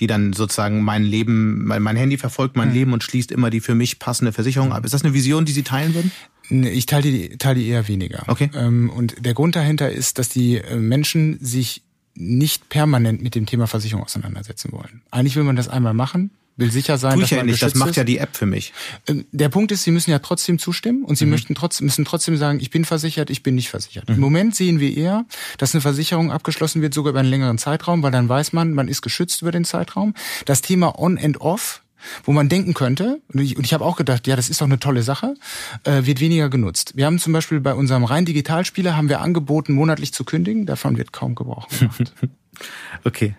[0.00, 3.60] die dann sozusagen mein Leben, mein, mein Handy verfolgt mein Leben und schließt immer die
[3.60, 4.84] für mich passende Versicherung ab.
[4.84, 6.10] Ist das eine Vision, die Sie teilen würden?
[6.48, 8.24] Nee, Ich teile die, teile die eher weniger.
[8.26, 8.50] Okay.
[8.54, 11.82] Ähm, und der Grund dahinter ist, dass die äh, Menschen sich
[12.14, 15.02] nicht permanent mit dem Thema Versicherung auseinandersetzen wollen.
[15.10, 17.62] Eigentlich will man das einmal machen, will sicher sein, Tue ich dass ja nicht.
[17.62, 18.72] Das macht ja die App für mich.
[19.08, 22.36] Ähm, Der Punkt ist, sie müssen ja trotzdem zustimmen und sie möchten trotzdem, müssen trotzdem
[22.36, 24.08] sagen, ich bin versichert, ich bin nicht versichert.
[24.08, 25.24] Im Moment sehen wir eher,
[25.58, 28.88] dass eine Versicherung abgeschlossen wird, sogar über einen längeren Zeitraum, weil dann weiß man, man
[28.88, 30.14] ist geschützt über den Zeitraum.
[30.44, 31.82] Das Thema On and Off,
[32.24, 34.78] wo man denken könnte, und ich, ich habe auch gedacht, ja, das ist doch eine
[34.78, 35.34] tolle Sache,
[35.84, 36.92] äh, wird weniger genutzt.
[36.96, 40.98] Wir haben zum Beispiel bei unserem rein Digitalspieler haben wir angeboten, monatlich zu kündigen, davon
[40.98, 42.12] wird kaum Gebrauch gemacht.
[43.04, 43.34] Okay.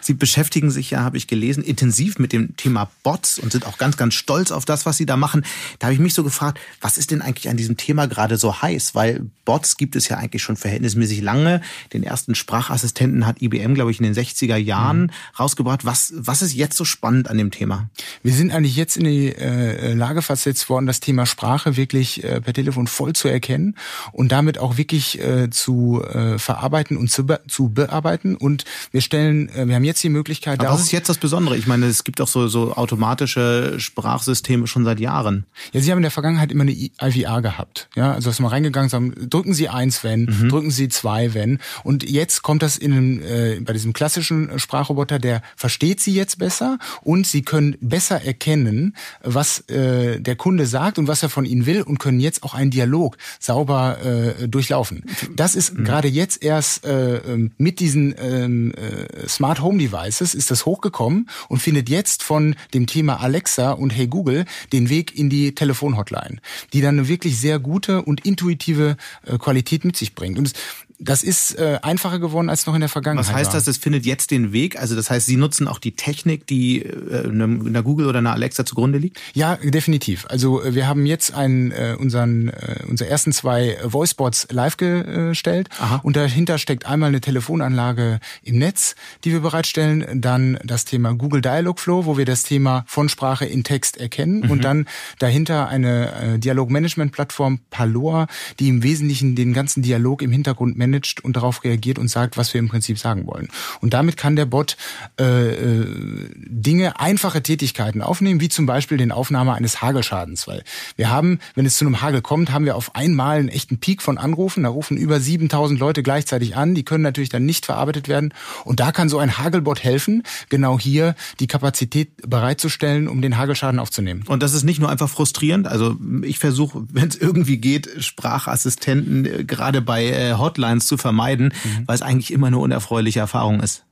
[0.00, 3.78] Sie beschäftigen sich ja, habe ich gelesen, intensiv mit dem Thema Bots und sind auch
[3.78, 5.44] ganz, ganz stolz auf das, was Sie da machen.
[5.78, 8.62] Da habe ich mich so gefragt, was ist denn eigentlich an diesem Thema gerade so
[8.62, 8.94] heiß?
[8.94, 11.60] Weil Bots gibt es ja eigentlich schon verhältnismäßig lange.
[11.92, 15.10] Den ersten Sprachassistenten hat IBM, glaube ich, in den 60er Jahren mhm.
[15.38, 15.84] rausgebracht.
[15.84, 17.88] Was, was ist jetzt so spannend an dem Thema?
[18.22, 22.40] Wir sind eigentlich jetzt in die äh, Lage versetzt worden, das Thema Sprache wirklich äh,
[22.40, 23.76] per Telefon voll zu erkennen
[24.12, 28.36] und damit auch wirklich äh, zu äh, verarbeiten und zu, be zu bearbeiten.
[28.36, 30.60] Und wir stellen wir haben jetzt die Möglichkeit.
[30.60, 31.56] Aber was ist jetzt das Besondere?
[31.56, 35.46] Ich meine, es gibt auch so, so automatische Sprachsysteme schon seit Jahren.
[35.72, 37.88] Ja, Sie haben in der Vergangenheit immer eine IVR gehabt.
[37.94, 40.48] Ja, also ist mal reingegangen, sagen, drücken Sie eins, wenn, mhm.
[40.48, 41.58] drücken Sie zwei, wenn.
[41.82, 46.38] Und jetzt kommt das in einem, äh, bei diesem klassischen Sprachroboter, der versteht Sie jetzt
[46.38, 51.44] besser und Sie können besser erkennen, was äh, der Kunde sagt und was er von
[51.44, 55.04] Ihnen will und können jetzt auch einen Dialog sauber äh, durchlaufen.
[55.36, 55.84] Das ist mhm.
[55.84, 61.28] gerade jetzt erst äh, ähm, mit diesen ähm, äh, Smart Home Devices ist das hochgekommen
[61.48, 66.38] und findet jetzt von dem Thema Alexa und Hey Google den Weg in die Telefonhotline,
[66.72, 70.38] die dann eine wirklich sehr gute und intuitive äh, Qualität mit sich bringt.
[70.38, 70.52] Und
[70.98, 73.26] das ist äh, einfacher geworden als noch in der Vergangenheit.
[73.26, 73.54] Was heißt war.
[73.54, 73.66] das?
[73.66, 74.78] Es findet jetzt den Weg.
[74.78, 78.64] Also das heißt, Sie nutzen auch die Technik, die äh, einer Google oder einer Alexa
[78.64, 79.20] zugrunde liegt?
[79.34, 80.26] Ja, definitiv.
[80.28, 85.68] Also äh, wir haben jetzt einen, äh, unseren, äh, unsere ersten zwei Voicebots live gestellt
[85.78, 86.00] Aha.
[86.02, 91.40] und dahinter steckt einmal eine Telefonanlage im Netz, die wir bereitstellen, dann das Thema Google
[91.40, 94.50] Dialogflow, wo wir das Thema von Sprache in Text erkennen mhm.
[94.50, 94.86] und dann
[95.18, 98.26] dahinter eine äh, Dialogmanagement-Plattform Palor,
[98.58, 102.52] die im Wesentlichen den ganzen Dialog im Hintergrund managt und darauf reagiert und sagt, was
[102.54, 103.48] wir im Prinzip sagen wollen.
[103.80, 104.76] Und damit kann der Bot
[105.18, 105.86] äh, äh,
[106.34, 110.46] Dinge, einfache Tätigkeiten aufnehmen, wie zum Beispiel den Aufnahme eines Hagelschadens.
[110.46, 110.62] Weil
[110.96, 114.02] wir haben, wenn es zu einem Hagel kommt, haben wir auf einmal einen echten Peak
[114.02, 114.62] von Anrufen.
[114.62, 116.74] Da rufen über 7000 Leute gleichzeitig an.
[116.74, 118.34] Die können natürlich dann nicht verarbeitet werden.
[118.64, 123.80] Und da kann so ein Hagelbot helfen, genau hier die Kapazität bereitzustellen, um den Hagelschaden
[123.80, 124.24] aufzunehmen.
[124.26, 125.66] Und das ist nicht nur einfach frustrierend.
[125.66, 130.32] Also ich versuche, wenn es irgendwie geht, Sprachassistenten äh, gerade bei äh,
[130.74, 131.84] Deadlines zu vermeiden, mhm.
[131.86, 133.84] weil es eigentlich immer eine unerfreuliche Erfahrung ist.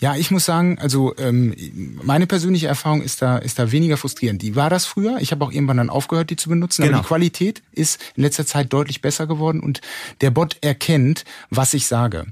[0.00, 1.54] Ja, ich muss sagen, also ähm,
[2.02, 4.40] meine persönliche Erfahrung ist da ist da weniger frustrierend.
[4.40, 5.18] Die war das früher.
[5.20, 6.84] Ich habe auch irgendwann dann aufgehört, die zu benutzen.
[6.84, 6.96] Genau.
[6.96, 9.82] Aber die Qualität ist in letzter Zeit deutlich besser geworden und
[10.22, 12.24] der Bot erkennt, was ich sage.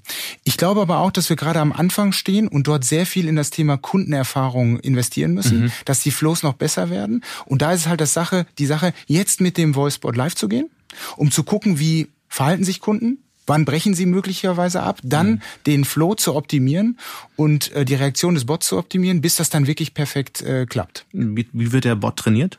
[0.45, 3.37] Ich glaube aber auch, dass wir gerade am Anfang stehen und dort sehr viel in
[3.37, 5.73] das Thema Kundenerfahrung investieren müssen, mhm.
[5.85, 7.23] dass die Flows noch besser werden.
[7.45, 10.71] Und da ist halt das Sache, die Sache, jetzt mit dem VoiceBot live zu gehen,
[11.19, 14.99] um zu gucken, wie verhalten sich Kunden, Wann brechen sie möglicherweise ab?
[15.03, 15.41] Dann mhm.
[15.67, 16.99] den Flow zu optimieren
[17.37, 21.07] und äh, die Reaktion des Bots zu optimieren, bis das dann wirklich perfekt äh, klappt.
[21.13, 22.59] Wie, wie wird der Bot trainiert?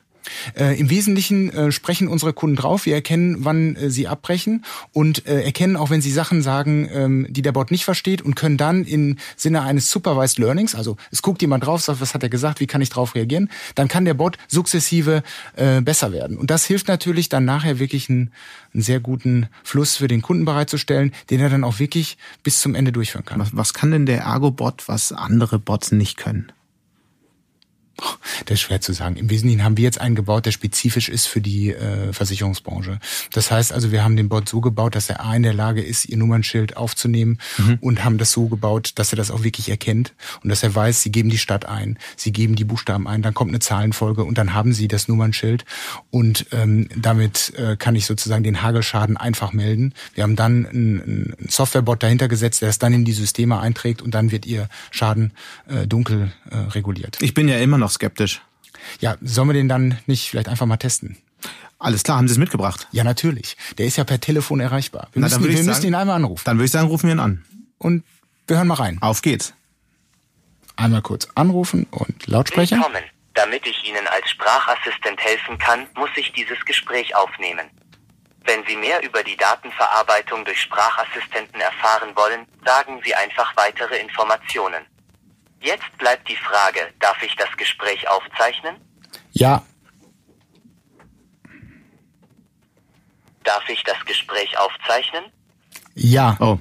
[0.57, 2.85] Äh, Im Wesentlichen äh, sprechen unsere Kunden drauf.
[2.85, 4.63] Wir erkennen, wann äh, sie abbrechen
[4.93, 8.35] und äh, erkennen auch, wenn sie Sachen sagen, ähm, die der Bot nicht versteht und
[8.35, 12.23] können dann im Sinne eines Supervised Learnings, also es guckt jemand drauf, sagt, was hat
[12.23, 15.23] er gesagt, wie kann ich darauf reagieren, dann kann der Bot sukzessive
[15.55, 16.37] äh, besser werden.
[16.37, 18.31] Und das hilft natürlich dann nachher wirklich einen,
[18.73, 22.75] einen sehr guten Fluss für den Kunden bereitzustellen, den er dann auch wirklich bis zum
[22.75, 23.39] Ende durchführen kann.
[23.39, 26.51] Was, was kann denn der Ergo-Bot, was andere Bots nicht können?
[28.45, 29.15] Das ist schwer zu sagen.
[29.15, 32.99] Im Wesentlichen haben wir jetzt einen gebaut, der spezifisch ist für die äh, Versicherungsbranche.
[33.31, 35.81] Das heißt also, wir haben den Bot so gebaut, dass er A in der Lage
[35.81, 37.77] ist, ihr Nummernschild aufzunehmen mhm.
[37.81, 41.01] und haben das so gebaut, dass er das auch wirklich erkennt und dass er weiß,
[41.01, 44.37] sie geben die Stadt ein, sie geben die Buchstaben ein, dann kommt eine Zahlenfolge und
[44.37, 45.65] dann haben sie das Nummernschild
[46.11, 49.93] und ähm, damit äh, kann ich sozusagen den Hagelschaden einfach melden.
[50.13, 54.01] Wir haben dann einen, einen Softwarebot dahinter gesetzt, der es dann in die Systeme einträgt
[54.01, 55.33] und dann wird ihr Schaden
[55.67, 57.17] äh, dunkel äh, reguliert.
[57.21, 58.41] Ich bin ja immer noch noch skeptisch.
[58.99, 61.17] Ja, sollen wir den dann nicht vielleicht einfach mal testen?
[61.79, 62.87] Alles klar, haben Sie es mitgebracht?
[62.91, 63.55] Ja, natürlich.
[63.77, 65.09] Der ist ja per Telefon erreichbar.
[65.13, 66.43] Wir, Na, müssen, wir sagen, müssen ihn einmal anrufen.
[66.45, 67.45] Dann würde ich sagen, rufen wir ihn an.
[67.77, 68.03] Und
[68.47, 68.97] wir hören mal rein.
[69.01, 69.53] Auf geht's.
[70.75, 72.75] Einmal kurz anrufen und Lautsprecher.
[72.77, 73.03] Willkommen.
[73.33, 77.67] Damit ich Ihnen als Sprachassistent helfen kann, muss ich dieses Gespräch aufnehmen.
[78.43, 84.83] Wenn Sie mehr über die Datenverarbeitung durch Sprachassistenten erfahren wollen, sagen Sie einfach weitere Informationen.
[85.59, 88.75] Jetzt bleibt die Frage, darf ich das Gespräch aufzeichnen?
[89.31, 89.63] Ja.
[93.43, 95.25] Darf ich das Gespräch aufzeichnen?
[95.95, 96.37] Ja.
[96.39, 96.57] Oh.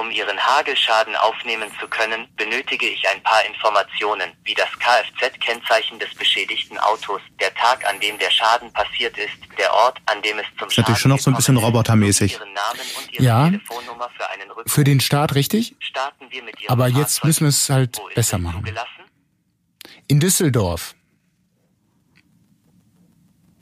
[0.00, 6.14] Um Ihren Hagelschaden aufnehmen zu können, benötige ich ein paar Informationen, wie das Kfz-Kennzeichen des
[6.14, 10.46] beschädigten Autos, der Tag, an dem der Schaden passiert ist, der Ort, an dem es
[10.58, 12.32] zum ist Schaden natürlich schon noch so ein bisschen robotermäßig.
[12.32, 13.44] Ihren Namen und Ihre ja.
[13.50, 14.70] Telefonnummer für.
[14.70, 15.76] Für den Start richtig?
[15.80, 17.24] Starten wir mit Ihrem Aber jetzt Fahrzeug.
[17.24, 18.60] müssen wir es halt Wo ist besser es machen.
[18.60, 19.04] zugelassen?
[20.08, 20.94] In Düsseldorf.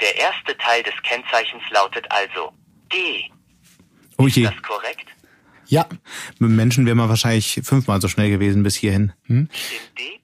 [0.01, 2.53] Der erste Teil des Kennzeichens lautet also
[2.93, 3.29] D.
[4.19, 4.45] Oh Ist je.
[4.45, 5.07] das korrekt?
[5.69, 5.87] Ja.
[6.39, 9.13] Mit Menschen wäre man wahrscheinlich fünfmal so schnell gewesen bis hierhin.
[9.25, 9.51] Stimmt
[9.99, 10.19] D?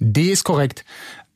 [0.00, 0.84] D ist korrekt.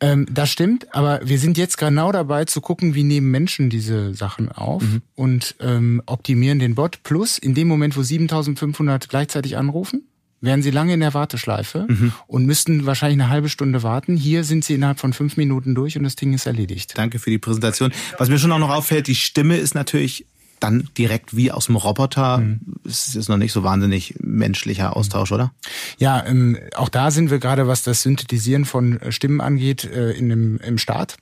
[0.01, 4.15] Ähm, das stimmt, aber wir sind jetzt genau dabei zu gucken, wie nehmen Menschen diese
[4.15, 4.83] Sachen auf
[5.17, 7.03] und ähm, optimieren den Bot.
[7.03, 10.05] Plus, in dem Moment, wo 7500 gleichzeitig anrufen,
[10.41, 11.89] wären sie lange in der Warteschleife
[12.29, 14.17] und müssten wahrscheinlich eine halbe Stunde warten.
[14.17, 16.97] Hier sind sie innerhalb von fünf Minuten durch und das Ding ist erledigt.
[16.97, 17.93] Danke für die Präsentation.
[18.19, 20.27] Was mir schon auch noch auffällt, die Stimme ist natürlich
[20.61, 22.43] dann direkt wie aus dem Roboter.
[22.85, 25.53] Es ist noch nicht so wahnsinnig menschlicher Austausch, oder?
[25.99, 30.13] Ja, ähm, auch da sind wir gerade, was das Synthetisieren von äh, Stimmen angeht, äh,
[30.13, 31.17] in dem, im Start.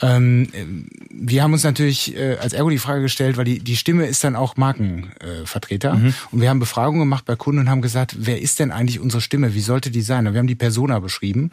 [0.00, 0.64] Ähm, äh,
[1.10, 4.24] wir haben uns natürlich äh, als Ergo die Frage gestellt, weil die, die Stimme ist
[4.24, 5.42] dann auch Markenvertreter.
[5.42, 5.98] Äh, Vertreter.
[6.30, 9.20] Und wir haben Befragungen gemacht bei Kunden und haben gesagt, wer ist denn eigentlich unsere
[9.20, 9.54] Stimme?
[9.54, 10.26] Wie sollte die sein?
[10.26, 11.50] Und wir haben die Persona beschrieben,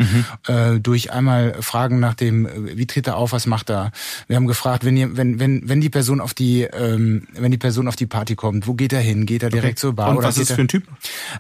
[0.48, 3.92] äh, durch einmal Fragen nach dem, wie tritt er auf, was macht er?
[4.28, 7.58] Wir haben gefragt, wenn, ihr, wenn, wenn, wenn die Person auf die, ähm, wenn die
[7.58, 9.26] Person auf die Party kommt, wo geht er hin?
[9.26, 10.10] Geht er direkt zur Bar?
[10.10, 10.84] Und oder was ist er, für ein Typ?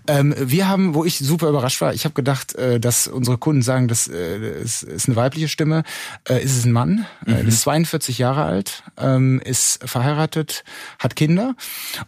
[0.08, 3.62] ähm, wir haben, wo ich super überrascht war, ich habe gedacht, äh, dass unsere Kunden
[3.62, 5.84] sagen, das äh, ist, ist eine weibliche Stimme.
[6.28, 10.64] Äh, ist es ein Mann, äh, ist 42 Jahre alt, ähm, ist verheiratet,
[11.00, 11.56] hat Kinder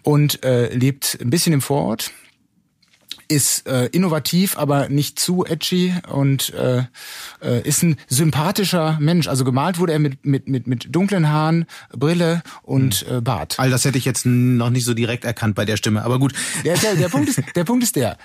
[0.04, 2.12] und äh, lebt ein bisschen im Vorort.
[3.30, 6.84] Ist äh, innovativ, aber nicht zu edgy und äh,
[7.42, 9.28] äh, ist ein sympathischer Mensch.
[9.28, 13.60] Also gemalt wurde er mit mit mit mit dunklen Haaren, Brille und äh, Bart.
[13.60, 16.34] All das hätte ich jetzt noch nicht so direkt erkannt bei der Stimme, aber gut.
[16.64, 18.18] Der, der, der, Punkt ist, der Punkt ist der.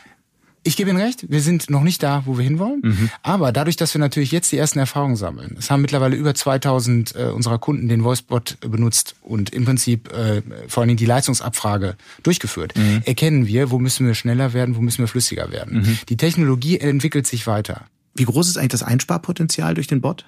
[0.65, 3.11] Ich gebe Ihnen recht, wir sind noch nicht da, wo wir hinwollen.
[3.23, 7.15] Aber dadurch, dass wir natürlich jetzt die ersten Erfahrungen sammeln, es haben mittlerweile über 2000
[7.17, 11.97] äh, unserer Kunden den VoiceBot benutzt und im Prinzip äh, vor allen Dingen die Leistungsabfrage
[12.23, 15.99] durchgeführt, erkennen wir, wo müssen wir schneller werden, wo müssen wir flüssiger werden.
[16.09, 17.87] Die Technologie entwickelt sich weiter.
[18.15, 20.27] Wie groß ist eigentlich das Einsparpotenzial durch den Bot?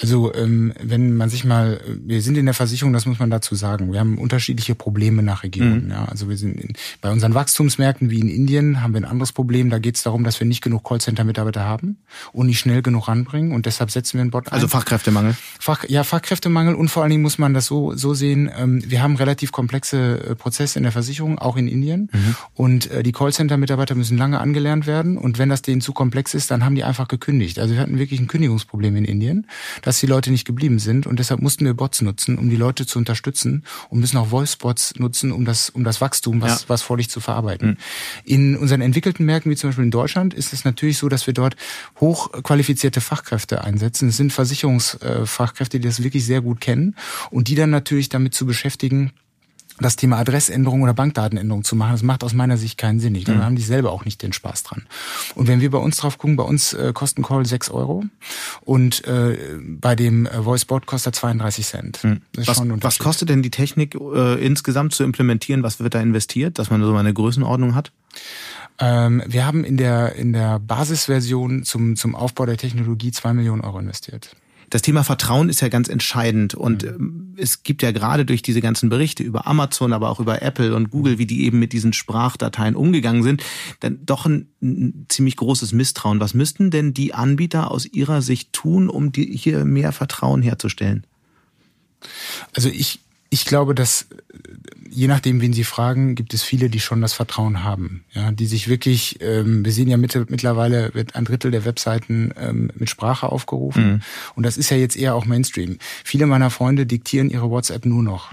[0.00, 3.54] Also ähm, wenn man sich mal, wir sind in der Versicherung, das muss man dazu
[3.54, 3.92] sagen.
[3.92, 5.90] Wir haben unterschiedliche Probleme nach Regionen.
[5.90, 9.32] Ja, also wir sind in, bei unseren Wachstumsmärkten wie in Indien haben wir ein anderes
[9.32, 9.70] Problem.
[9.70, 11.98] Da geht es darum, dass wir nicht genug Callcenter-Mitarbeiter haben
[12.32, 14.52] und nicht schnell genug ranbringen und deshalb setzen wir einen Bot ein.
[14.52, 15.36] Also Fachkräftemangel.
[15.60, 19.02] Fach, ja, Fachkräftemangel und vor allen Dingen muss man das so, so sehen, ähm, wir
[19.02, 22.10] haben relativ komplexe äh, Prozesse in der Versicherung, auch in Indien.
[22.54, 25.18] Und äh, die Callcenter-Mitarbeiter müssen lange angelernt werden.
[25.18, 27.58] Und wenn das denen zu komplex ist, dann haben die einfach gekündigt.
[27.58, 29.43] Also wir hatten wirklich ein Kündigungsproblem in Indien,
[29.82, 31.06] dass die Leute nicht geblieben sind.
[31.06, 34.94] Und deshalb mussten wir Bots nutzen, um die Leute zu unterstützen und müssen auch Voice-Bots
[34.96, 36.68] nutzen, um das, um das Wachstum, was, Ja.
[36.68, 37.78] was vor dich zu verarbeiten.
[38.24, 41.34] In unseren entwickelten Märkten, wie zum Beispiel in Deutschland, ist es natürlich so, dass wir
[41.34, 41.56] dort
[42.00, 44.08] hochqualifizierte Fachkräfte einsetzen.
[44.08, 46.94] Es sind Versicherungsfachkräfte, die das wirklich sehr gut kennen
[47.30, 49.12] und die dann natürlich damit zu beschäftigen,
[49.80, 53.14] das Thema Adressänderung oder Bankdatenänderung zu machen, das macht aus meiner Sicht keinen Sinn.
[53.14, 54.86] Ich glaube, da haben die selber auch nicht den Spaß dran.
[55.34, 58.04] Und wenn wir bei uns drauf gucken, bei uns äh, kostet ein Call 6 Euro
[58.62, 61.96] und äh, bei dem äh, VoiceBot kostet er 32 Cent.
[61.96, 62.70] Das ist Hm.
[62.80, 65.62] Was, was kostet denn die Technik äh, insgesamt zu implementieren?
[65.62, 67.90] Was wird da investiert, dass man so eine Größenordnung hat?
[68.78, 73.62] Ähm, wir haben in der, in der Basisversion zum, zum Aufbau der Technologie zwei Millionen
[73.62, 74.34] Euro investiert.
[74.74, 78.60] Das Thema Vertrauen ist ja ganz entscheidend und ähm, es gibt ja gerade durch diese
[78.60, 81.92] ganzen Berichte über Amazon, aber auch über Apple und Google, wie die eben mit diesen
[81.92, 83.44] Sprachdateien umgegangen sind,
[83.78, 86.18] dann doch ein, ein ziemlich großes Misstrauen.
[86.18, 91.06] Was müssten denn die Anbieter aus ihrer Sicht tun, um die, hier mehr Vertrauen herzustellen?
[92.52, 92.98] Also ich,
[93.34, 94.06] ich glaube, dass
[94.88, 98.46] je nachdem, wen Sie fragen, gibt es viele, die schon das Vertrauen haben, ja, die
[98.46, 99.18] sich wirklich.
[99.20, 104.02] Ähm, wir sehen ja mitte, mittlerweile wird ein Drittel der Webseiten ähm, mit Sprache aufgerufen
[104.36, 105.78] und das ist ja jetzt eher auch Mainstream.
[106.04, 108.32] Viele meiner Freunde diktieren ihre WhatsApp nur noch.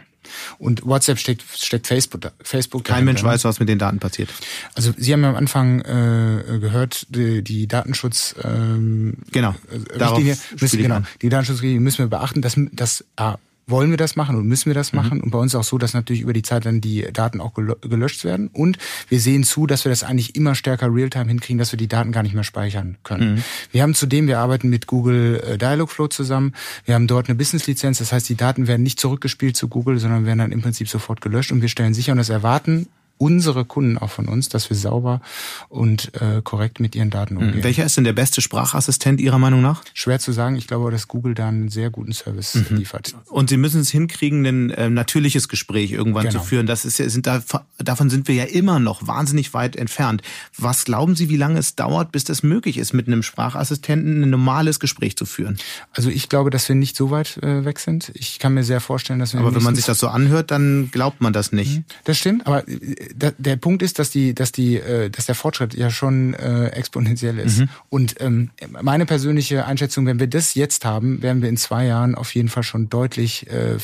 [0.60, 3.34] Und WhatsApp steckt, steckt Facebook, Facebook Kein Mensch dahinter.
[3.34, 4.30] weiß, was mit den Daten passiert.
[4.76, 9.56] Also Sie haben ja am Anfang äh, gehört, die, die Datenschutz ähm, Genau.
[9.72, 11.08] äh, Richtlinie müssen, genau, an.
[11.24, 13.38] die Datenschutzrichtlinie müssen wir beachten, dass das A,
[13.72, 15.22] wollen wir das machen und müssen wir das machen?
[15.22, 18.24] Und bei uns auch so, dass natürlich über die Zeit dann die Daten auch gelöscht
[18.24, 18.50] werden.
[18.54, 18.78] Und
[19.10, 22.12] wir sehen zu, dass wir das eigentlich immer stärker Realtime hinkriegen, dass wir die Daten
[22.12, 23.44] gar nicht mehr speichern können.
[23.72, 26.54] Wir haben zudem, wir arbeiten mit Google äh, Dialogflow zusammen,
[26.86, 30.26] wir haben dort eine Business-Lizenz, das heißt, die Daten werden nicht zurückgespielt zu Google, sondern
[30.26, 31.52] werden dann im Prinzip sofort gelöscht.
[31.52, 32.88] Und wir stellen sicher und das erwarten
[33.22, 35.22] unsere Kunden auch von uns, dass wir sauber
[35.70, 37.64] und äh, korrekt mit ihren Daten umgehen.
[37.64, 39.84] Welcher ist denn der beste Sprachassistent Ihrer Meinung nach?
[39.94, 40.56] Schwer zu sagen.
[40.56, 42.78] Ich glaube, dass Google da einen sehr guten Service Mhm.
[42.78, 43.16] liefert.
[43.30, 46.40] Und Sie müssen es hinkriegen, ein äh, natürliches Gespräch irgendwann Genau.
[46.40, 46.66] zu führen.
[46.66, 47.44] Das ist ja, sind da,
[47.78, 50.24] davon sind wir ja immer noch wahnsinnig weit entfernt.
[50.58, 54.30] Was glauben Sie, wie lange es dauert, bis das möglich ist, mit einem Sprachassistenten ein
[54.32, 55.58] normales Gespräch zu führen?
[55.94, 58.12] Also ich glaube, dass wir nicht so weit äh, weg sind.
[58.16, 60.90] Ich kann mir sehr vorstellen, dass wir Aber wenn man sich das so anhört, dann
[60.92, 61.84] glaubt man das nicht.
[62.06, 65.36] Das stimmt, aber äh, da, der Punkt ist, dass die, dass die, äh, dass der
[65.36, 67.60] Fortschritt ja schon äh, exponentiell ist.
[67.60, 67.70] Mhm.
[67.90, 68.50] Und ähm,
[68.82, 72.50] meine persönliche Einschätzung, wenn wir das jetzt haben, werden wir in zwei Jahren auf jeden
[72.50, 73.80] Fall schon deutlich äh, äh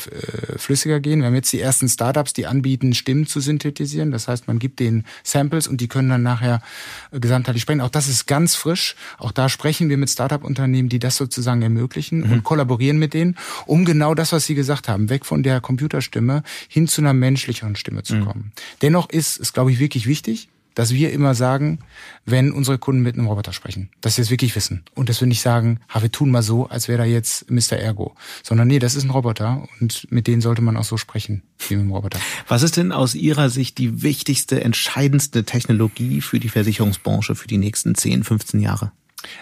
[0.56, 1.20] flüssiger gehen.
[1.20, 4.10] Wir haben jetzt die ersten Startups, die anbieten, Stimmen zu synthetisieren.
[4.10, 6.62] Das heißt, man gibt denen Samples und die können dann nachher
[7.10, 7.80] äh, gesamtheitlich sprechen.
[7.80, 8.96] Auch das ist ganz frisch.
[9.18, 12.32] Auch da sprechen wir mit Startup-Unternehmen, die das sozusagen ermöglichen mhm.
[12.32, 13.36] und kollaborieren mit denen,
[13.66, 17.76] um genau das, was Sie gesagt haben, weg von der Computerstimme hin zu einer menschlicheren
[17.76, 18.24] Stimme zu mhm.
[18.24, 18.52] kommen.
[18.82, 21.80] Dennoch ist es, glaube ich, wirklich wichtig, dass wir immer sagen,
[22.24, 24.84] wenn unsere Kunden mit einem Roboter sprechen, dass sie es wirklich wissen.
[24.94, 27.72] Und dass wir nicht sagen, ha, wir tun mal so, als wäre da jetzt Mr.
[27.72, 28.14] Ergo.
[28.44, 31.74] Sondern nee, das ist ein Roboter und mit denen sollte man auch so sprechen, wie
[31.74, 32.20] mit einem Roboter.
[32.46, 37.58] Was ist denn aus Ihrer Sicht die wichtigste, entscheidendste Technologie für die Versicherungsbranche für die
[37.58, 38.92] nächsten 10, 15 Jahre?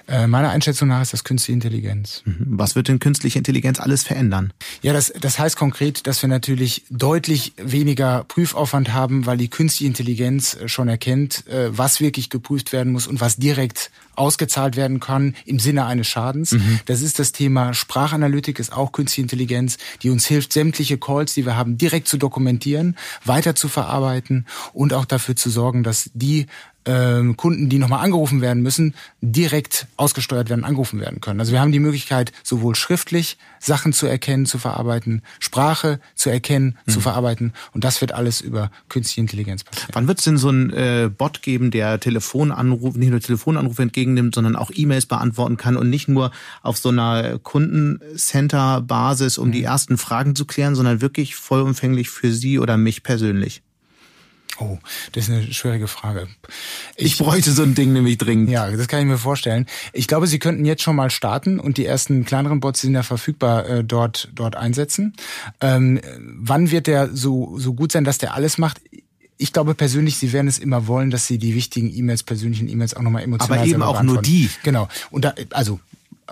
[0.08, 2.22] Äh, meiner Einschätzung nach ist das künstliche Intelligenz.
[2.24, 2.36] Mhm.
[2.48, 4.52] Was wird denn künstliche Intelligenz alles verändern?
[4.82, 9.88] Ja, das, das heißt konkret, dass wir natürlich deutlich weniger Prüfaufwand haben, weil die künstliche
[9.88, 15.00] Intelligenz äh, schon erkennt, äh, was wirklich geprüft werden muss und was direkt ausgezahlt werden
[15.00, 16.52] kann im Sinne eines Schadens.
[16.52, 16.80] Mhm.
[16.86, 21.46] Das ist das Thema Sprachanalytik, ist auch künstliche Intelligenz, die uns hilft, sämtliche Calls, die
[21.46, 26.46] wir haben, direkt zu dokumentieren, weiter zu verarbeiten und auch dafür zu sorgen, dass die
[26.86, 31.40] ähm, Kunden, die nochmal angerufen werden müssen, direkt ausgesteuert werden, angerufen werden können.
[31.40, 36.78] Also wir haben die Möglichkeit, sowohl schriftlich Sachen zu erkennen, zu verarbeiten, Sprache zu erkennen,
[36.86, 36.92] mhm.
[36.92, 39.90] zu verarbeiten und das wird alles über künstliche Intelligenz passieren.
[39.92, 44.34] Wann wird es denn so einen äh, Bot geben, der Telefonanrufe, nicht nur Telefonanrufe entgegennimmt,
[44.34, 46.30] sondern auch E-Mails beantworten kann und nicht nur
[46.62, 49.52] auf so einer Kundencenter-Basis, um mhm.
[49.52, 53.62] die ersten Fragen zu klären, sondern wirklich vollumfänglich für Sie oder mich persönlich?
[54.58, 54.78] Oh,
[55.12, 56.28] das ist eine schwierige Frage.
[56.96, 58.48] Ich, ich, bräuchte so ein Ding nämlich dringend.
[58.48, 59.66] Ja, das kann ich mir vorstellen.
[59.92, 63.02] Ich glaube, Sie könnten jetzt schon mal starten und die ersten kleineren Bots sind ja
[63.02, 65.12] verfügbar äh, dort dort einsetzen.
[65.60, 68.80] Ähm, wann wird der so so gut sein, dass der alles macht?
[69.38, 72.94] Ich glaube persönlich, Sie werden es immer wollen, dass Sie die wichtigen E-Mails, persönlichen E-Mails
[72.94, 74.48] auch nochmal emotional Aber eben auch nur die.
[74.62, 74.88] Genau.
[75.10, 75.80] Und da, also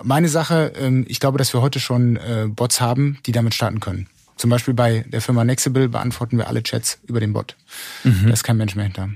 [0.03, 3.79] meine Sache, ähm, ich glaube, dass wir heute schon äh, Bots haben, die damit starten
[3.79, 4.07] können.
[4.37, 7.55] Zum Beispiel bei der Firma Nexible beantworten wir alle Chats über den Bot.
[8.03, 8.23] Mhm.
[8.25, 9.09] Da ist kein Mensch mehr hinter.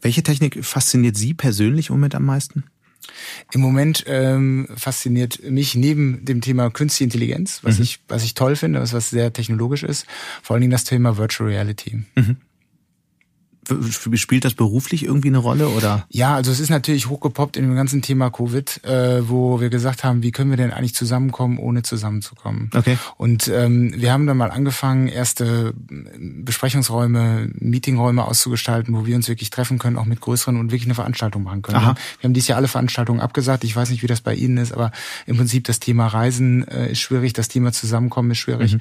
[0.00, 2.64] Welche Technik fasziniert Sie persönlich im Moment am meisten?
[3.52, 7.84] Im Moment ähm, fasziniert mich neben dem Thema Künstliche Intelligenz, was mhm.
[7.84, 10.06] ich was ich toll finde, was was sehr technologisch ist,
[10.42, 12.04] vor allen Dingen das Thema Virtual Reality.
[12.14, 12.36] Mhm.
[14.14, 16.06] Spielt das beruflich irgendwie eine Rolle oder?
[16.10, 20.04] Ja, also es ist natürlich hochgepoppt in dem ganzen Thema Covid, äh, wo wir gesagt
[20.04, 22.70] haben, wie können wir denn eigentlich zusammenkommen, ohne zusammenzukommen?
[22.74, 22.98] Okay.
[23.16, 25.74] Und ähm, wir haben dann mal angefangen, erste
[26.18, 30.94] Besprechungsräume, Meetingräume auszugestalten, wo wir uns wirklich treffen können, auch mit größeren und wirklich eine
[30.94, 31.78] Veranstaltung machen können.
[31.78, 31.94] Aha.
[32.20, 33.64] Wir haben dieses Jahr alle Veranstaltungen abgesagt.
[33.64, 34.92] Ich weiß nicht, wie das bei Ihnen ist, aber
[35.26, 38.74] im Prinzip das Thema Reisen äh, ist schwierig, das Thema Zusammenkommen ist schwierig.
[38.74, 38.80] Mhm.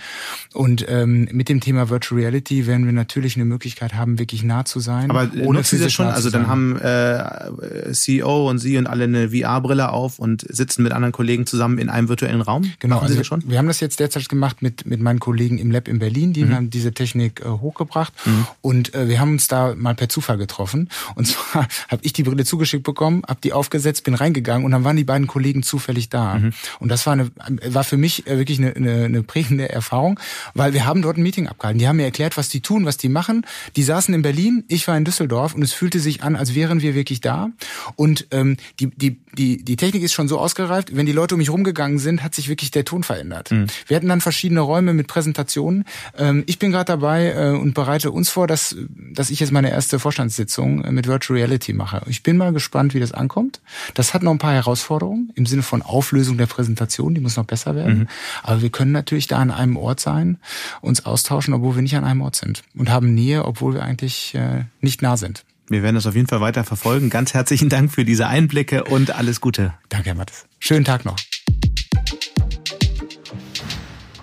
[0.53, 4.65] Und ähm, mit dem Thema Virtual Reality werden wir natürlich eine Möglichkeit haben, wirklich nah
[4.65, 5.09] zu zu sein.
[5.09, 6.07] Aber ohne nutzen Sie schon?
[6.07, 10.91] Also dann haben äh, CEO und Sie und alle eine VR-Brille auf und sitzen mit
[10.91, 12.73] anderen Kollegen zusammen in einem virtuellen Raum?
[12.79, 12.99] Genau.
[12.99, 13.41] Also schon?
[13.47, 16.33] Wir haben das jetzt derzeit gemacht mit mit meinen Kollegen im Lab in Berlin.
[16.33, 16.53] Die mhm.
[16.53, 18.47] haben diese Technik äh, hochgebracht mhm.
[18.61, 20.89] und äh, wir haben uns da mal per Zufall getroffen.
[21.15, 24.83] Und zwar habe ich die Brille zugeschickt bekommen, habe die aufgesetzt, bin reingegangen und dann
[24.83, 26.35] waren die beiden Kollegen zufällig da.
[26.35, 26.51] Mhm.
[26.79, 27.31] Und das war eine
[27.69, 30.19] war für mich äh, wirklich eine, eine, eine prägende Erfahrung,
[30.53, 31.79] weil wir haben dort ein Meeting abgehalten.
[31.79, 33.45] Die haben mir erklärt, was die tun, was die machen.
[33.77, 36.82] Die saßen in Berlin, ich war in Düsseldorf und es fühlte sich an, als wären
[36.82, 37.49] wir wirklich da.
[37.95, 41.39] Und ähm, die, die, die, die Technik ist schon so ausgereift, wenn die Leute um
[41.39, 43.51] mich rumgegangen sind, hat sich wirklich der Ton verändert.
[43.51, 43.67] Mhm.
[43.88, 45.86] Wir hatten dann verschiedene Räume mit Präsentationen.
[46.17, 48.75] Ähm, ich bin gerade dabei äh, und bereite uns vor, dass,
[49.13, 52.01] dass ich jetzt meine erste Vorstandssitzung äh, mit Virtual Reality mache.
[52.08, 53.62] Ich bin mal gespannt, wie das ankommt.
[53.93, 57.45] Das hat noch ein paar Herausforderungen im Sinne von Auflösung der Präsentation, die muss noch
[57.45, 57.99] besser werden.
[57.99, 58.08] Mhm.
[58.43, 60.38] Aber wir können natürlich da an einem Ort sein,
[60.82, 64.34] uns austauschen, obwohl wir nicht an einem Ort sind und haben Nähe, obwohl wir eigentlich
[64.36, 65.45] äh, nicht nah sind.
[65.67, 67.09] Wir werden das auf jeden Fall weiter verfolgen.
[67.09, 69.73] Ganz herzlichen Dank für diese Einblicke und alles Gute.
[69.89, 70.45] Danke, Herr Mattes.
[70.59, 71.15] Schönen Tag noch.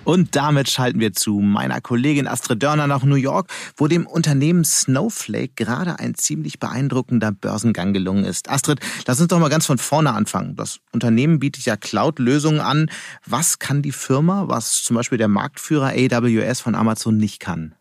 [0.05, 4.65] Und damit schalten wir zu meiner Kollegin Astrid Dörner nach New York, wo dem Unternehmen
[4.65, 8.49] Snowflake gerade ein ziemlich beeindruckender Börsengang gelungen ist.
[8.49, 10.57] Astrid, lass uns doch mal ganz von vorne anfangen.
[10.57, 12.89] Das Unternehmen bietet ja Cloud-Lösungen an.
[13.25, 17.75] Was kann die Firma, was zum Beispiel der Marktführer AWS von Amazon nicht kann?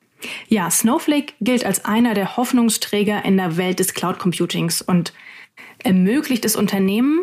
[0.49, 5.13] Ja, Snowflake gilt als einer der Hoffnungsträger in der Welt des Cloud Computings und
[5.79, 7.21] ermöglicht es Unternehmen,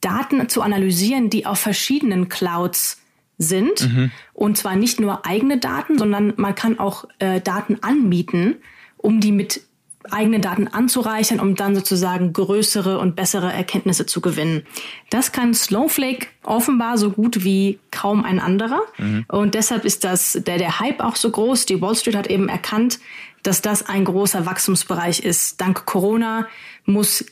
[0.00, 3.00] Daten zu analysieren, die auf verschiedenen Clouds
[3.38, 3.92] sind.
[3.92, 4.10] Mhm.
[4.32, 8.56] Und zwar nicht nur eigene Daten, sondern man kann auch äh, Daten anmieten,
[8.96, 9.62] um die mit
[10.10, 14.64] eigene Daten anzureichern, um dann sozusagen größere und bessere Erkenntnisse zu gewinnen.
[15.10, 18.80] Das kann Snowflake offenbar so gut wie kaum ein anderer.
[18.98, 19.24] Mhm.
[19.28, 21.66] Und deshalb ist das, der, der Hype auch so groß.
[21.66, 22.98] Die Wall Street hat eben erkannt,
[23.42, 25.60] dass das ein großer Wachstumsbereich ist.
[25.60, 26.46] Dank Corona
[26.84, 27.24] muss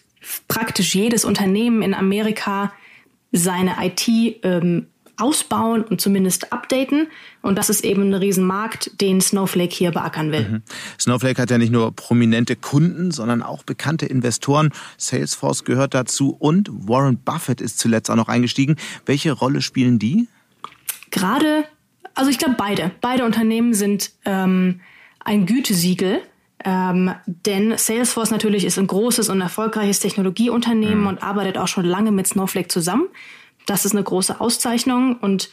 [0.48, 2.72] praktisch jedes Unternehmen in Amerika
[3.32, 4.08] seine IT
[4.42, 4.86] ähm,
[5.20, 7.08] ausbauen und zumindest updaten.
[7.42, 10.48] Und das ist eben ein Riesenmarkt, den Snowflake hier beackern will.
[10.48, 10.62] Mhm.
[10.98, 14.70] Snowflake hat ja nicht nur prominente Kunden, sondern auch bekannte Investoren.
[14.96, 18.76] Salesforce gehört dazu und Warren Buffett ist zuletzt auch noch eingestiegen.
[19.06, 20.28] Welche Rolle spielen die?
[21.10, 21.64] Gerade,
[22.14, 22.90] also ich glaube beide.
[23.00, 24.80] Beide Unternehmen sind ähm,
[25.20, 26.20] ein Gütesiegel.
[26.62, 31.06] Ähm, denn Salesforce natürlich ist ein großes und erfolgreiches Technologieunternehmen mhm.
[31.06, 33.08] und arbeitet auch schon lange mit Snowflake zusammen.
[33.66, 35.50] Das ist eine große Auszeichnung und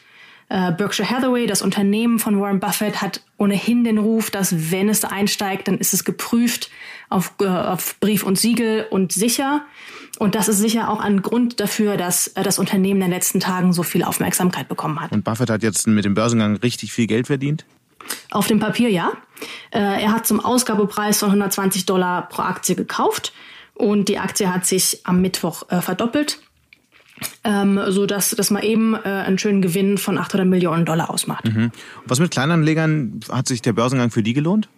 [0.49, 5.03] äh, Berkshire Hathaway, das Unternehmen von Warren Buffett, hat ohnehin den Ruf, dass wenn es
[5.03, 6.70] einsteigt, dann ist es geprüft
[7.10, 9.66] auf, äh, auf Brief und Siegel und sicher.
[10.20, 13.39] Und das ist sicher auch ein Grund dafür, dass äh, das Unternehmen in den letzten
[13.41, 15.12] Tagen so viel Aufmerksamkeit bekommen hat.
[15.12, 17.66] Und Buffett hat jetzt mit dem Börsengang richtig viel Geld verdient?
[18.32, 19.12] Auf dem Papier ja.
[19.72, 23.34] Äh, er hat zum Ausgabepreis von 120 Dollar pro Aktie gekauft
[23.74, 26.39] und die Aktie hat sich am Mittwoch äh, verdoppelt
[27.43, 31.45] ähm, so dass, dass man eben äh, einen schönen Gewinn von 800 Millionen Dollar ausmacht.
[31.45, 31.72] Mhm.
[32.05, 34.70] Was mit Kleinanlegern, hat sich der Börsengang für die gelohnt?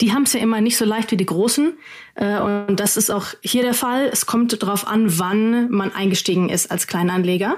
[0.00, 1.74] Die haben es ja immer nicht so leicht wie die Großen.
[2.14, 4.08] Äh, und das ist auch hier der Fall.
[4.12, 7.56] Es kommt darauf an, wann man eingestiegen ist als Kleinanleger.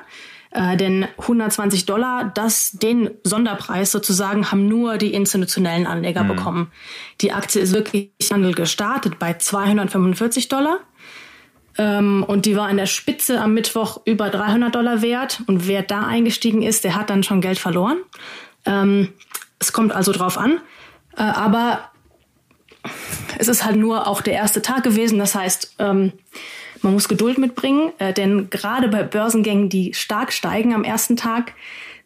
[0.50, 6.28] Äh, denn 120 Dollar, das, den Sonderpreis sozusagen, haben nur die institutionellen Anleger mhm.
[6.28, 6.72] bekommen.
[7.20, 10.80] Die Aktie ist wirklich Handel gestartet bei 245 Dollar.
[11.78, 15.42] Ähm, und die war in der Spitze am Mittwoch über 300 Dollar wert.
[15.46, 17.98] Und wer da eingestiegen ist, der hat dann schon Geld verloren.
[18.66, 19.08] Ähm,
[19.58, 20.60] es kommt also drauf an.
[21.16, 21.90] Äh, aber
[23.38, 25.18] es ist halt nur auch der erste Tag gewesen.
[25.18, 26.12] Das heißt, ähm,
[26.82, 31.54] man muss Geduld mitbringen, äh, denn gerade bei Börsengängen, die stark steigen am ersten Tag,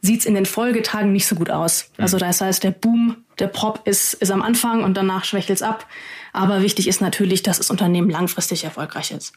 [0.02, 1.90] sieht es in den Folgetagen nicht so gut aus.
[1.96, 2.02] Mhm.
[2.02, 5.62] Also das heißt, der Boom, der Pop ist, ist am Anfang und danach schwächelt es
[5.62, 5.86] ab.
[6.32, 9.32] Aber wichtig ist natürlich, dass das Unternehmen langfristig erfolgreich ist.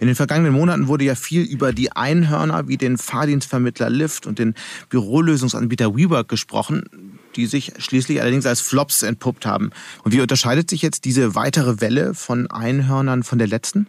[0.00, 4.38] In den vergangenen Monaten wurde ja viel über die Einhörner wie den Fahrdienstvermittler Lyft und
[4.38, 4.54] den
[4.88, 9.70] Bürolösungsanbieter WeWork gesprochen, die sich schließlich allerdings als Flops entpuppt haben.
[10.04, 13.86] Und wie unterscheidet sich jetzt diese weitere Welle von Einhörnern von der letzten?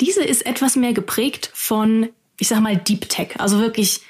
[0.00, 2.08] Diese ist etwas mehr geprägt von,
[2.38, 4.02] ich sag mal, Deep Tech, also wirklich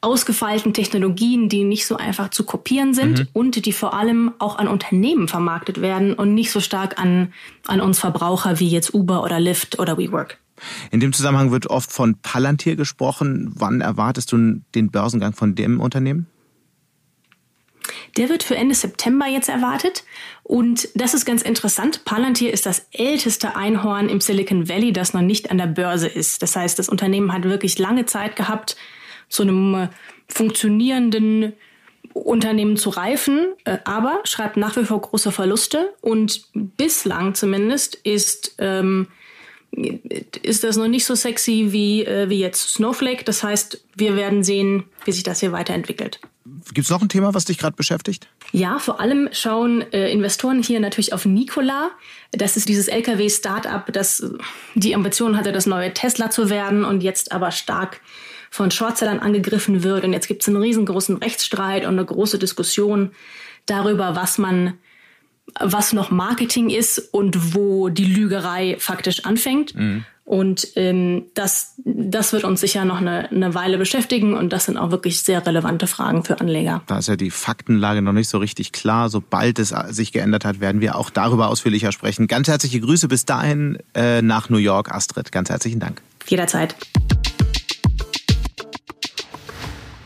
[0.00, 3.28] ausgefeilten Technologien, die nicht so einfach zu kopieren sind mhm.
[3.32, 7.32] und die vor allem auch an Unternehmen vermarktet werden und nicht so stark an,
[7.66, 10.38] an uns Verbraucher wie jetzt Uber oder Lyft oder WeWork.
[10.90, 13.52] In dem Zusammenhang wird oft von Palantir gesprochen.
[13.54, 16.26] Wann erwartest du den Börsengang von dem Unternehmen?
[18.16, 20.04] Der wird für Ende September jetzt erwartet.
[20.42, 22.04] Und das ist ganz interessant.
[22.04, 26.42] Palantir ist das älteste Einhorn im Silicon Valley, das noch nicht an der Börse ist.
[26.42, 28.76] Das heißt, das Unternehmen hat wirklich lange Zeit gehabt,
[29.28, 29.88] zu einem äh,
[30.28, 31.52] funktionierenden
[32.12, 38.54] Unternehmen zu reifen, äh, aber schreibt nach wie vor große Verluste und bislang zumindest ist
[38.58, 39.08] ähm,
[40.42, 43.24] ist das noch nicht so sexy wie, äh, wie jetzt Snowflake.
[43.24, 46.20] Das heißt, wir werden sehen, wie sich das hier weiterentwickelt.
[46.72, 48.28] Gibt es noch ein Thema, was dich gerade beschäftigt?
[48.52, 51.90] Ja, vor allem schauen äh, Investoren hier natürlich auf Nikola.
[52.32, 54.30] Das ist dieses Lkw-Startup, das
[54.74, 58.00] die Ambition hatte, das neue Tesla zu werden und jetzt aber stark
[58.56, 60.04] von Shortsellern angegriffen wird.
[60.04, 63.10] Und jetzt gibt es einen riesengroßen Rechtsstreit und eine große Diskussion
[63.66, 64.74] darüber, was man,
[65.60, 69.74] was noch Marketing ist und wo die Lügerei faktisch anfängt.
[69.74, 70.04] Mhm.
[70.24, 74.76] Und ähm, das, das wird uns sicher noch eine, eine Weile beschäftigen und das sind
[74.76, 76.82] auch wirklich sehr relevante Fragen für Anleger.
[76.88, 79.08] Da ist ja die Faktenlage noch nicht so richtig klar.
[79.08, 82.26] Sobald es sich geändert hat, werden wir auch darüber ausführlicher sprechen.
[82.26, 85.30] Ganz herzliche Grüße bis dahin äh, nach New York, Astrid.
[85.30, 86.02] Ganz herzlichen Dank.
[86.26, 86.74] Jederzeit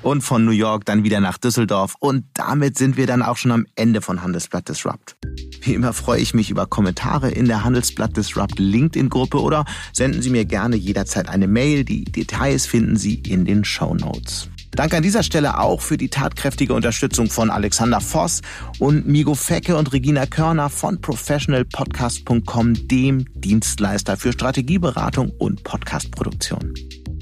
[0.03, 1.95] und von New York dann wieder nach Düsseldorf.
[2.01, 5.17] Und damit sind wir dann auch schon am Ende von Handelsblatt Disrupt.
[5.63, 10.31] Wie immer freue ich mich über Kommentare in der Handelsblatt Disrupt LinkedIn-Gruppe oder senden Sie
[10.31, 11.85] mir gerne jederzeit eine Mail.
[11.85, 14.49] Die Details finden Sie in den Show Notes.
[14.73, 18.41] Danke an dieser Stelle auch für die tatkräftige Unterstützung von Alexander Voss
[18.79, 26.73] und Migo Fecke und Regina Körner von professionalpodcast.com, dem Dienstleister für Strategieberatung und Podcastproduktion.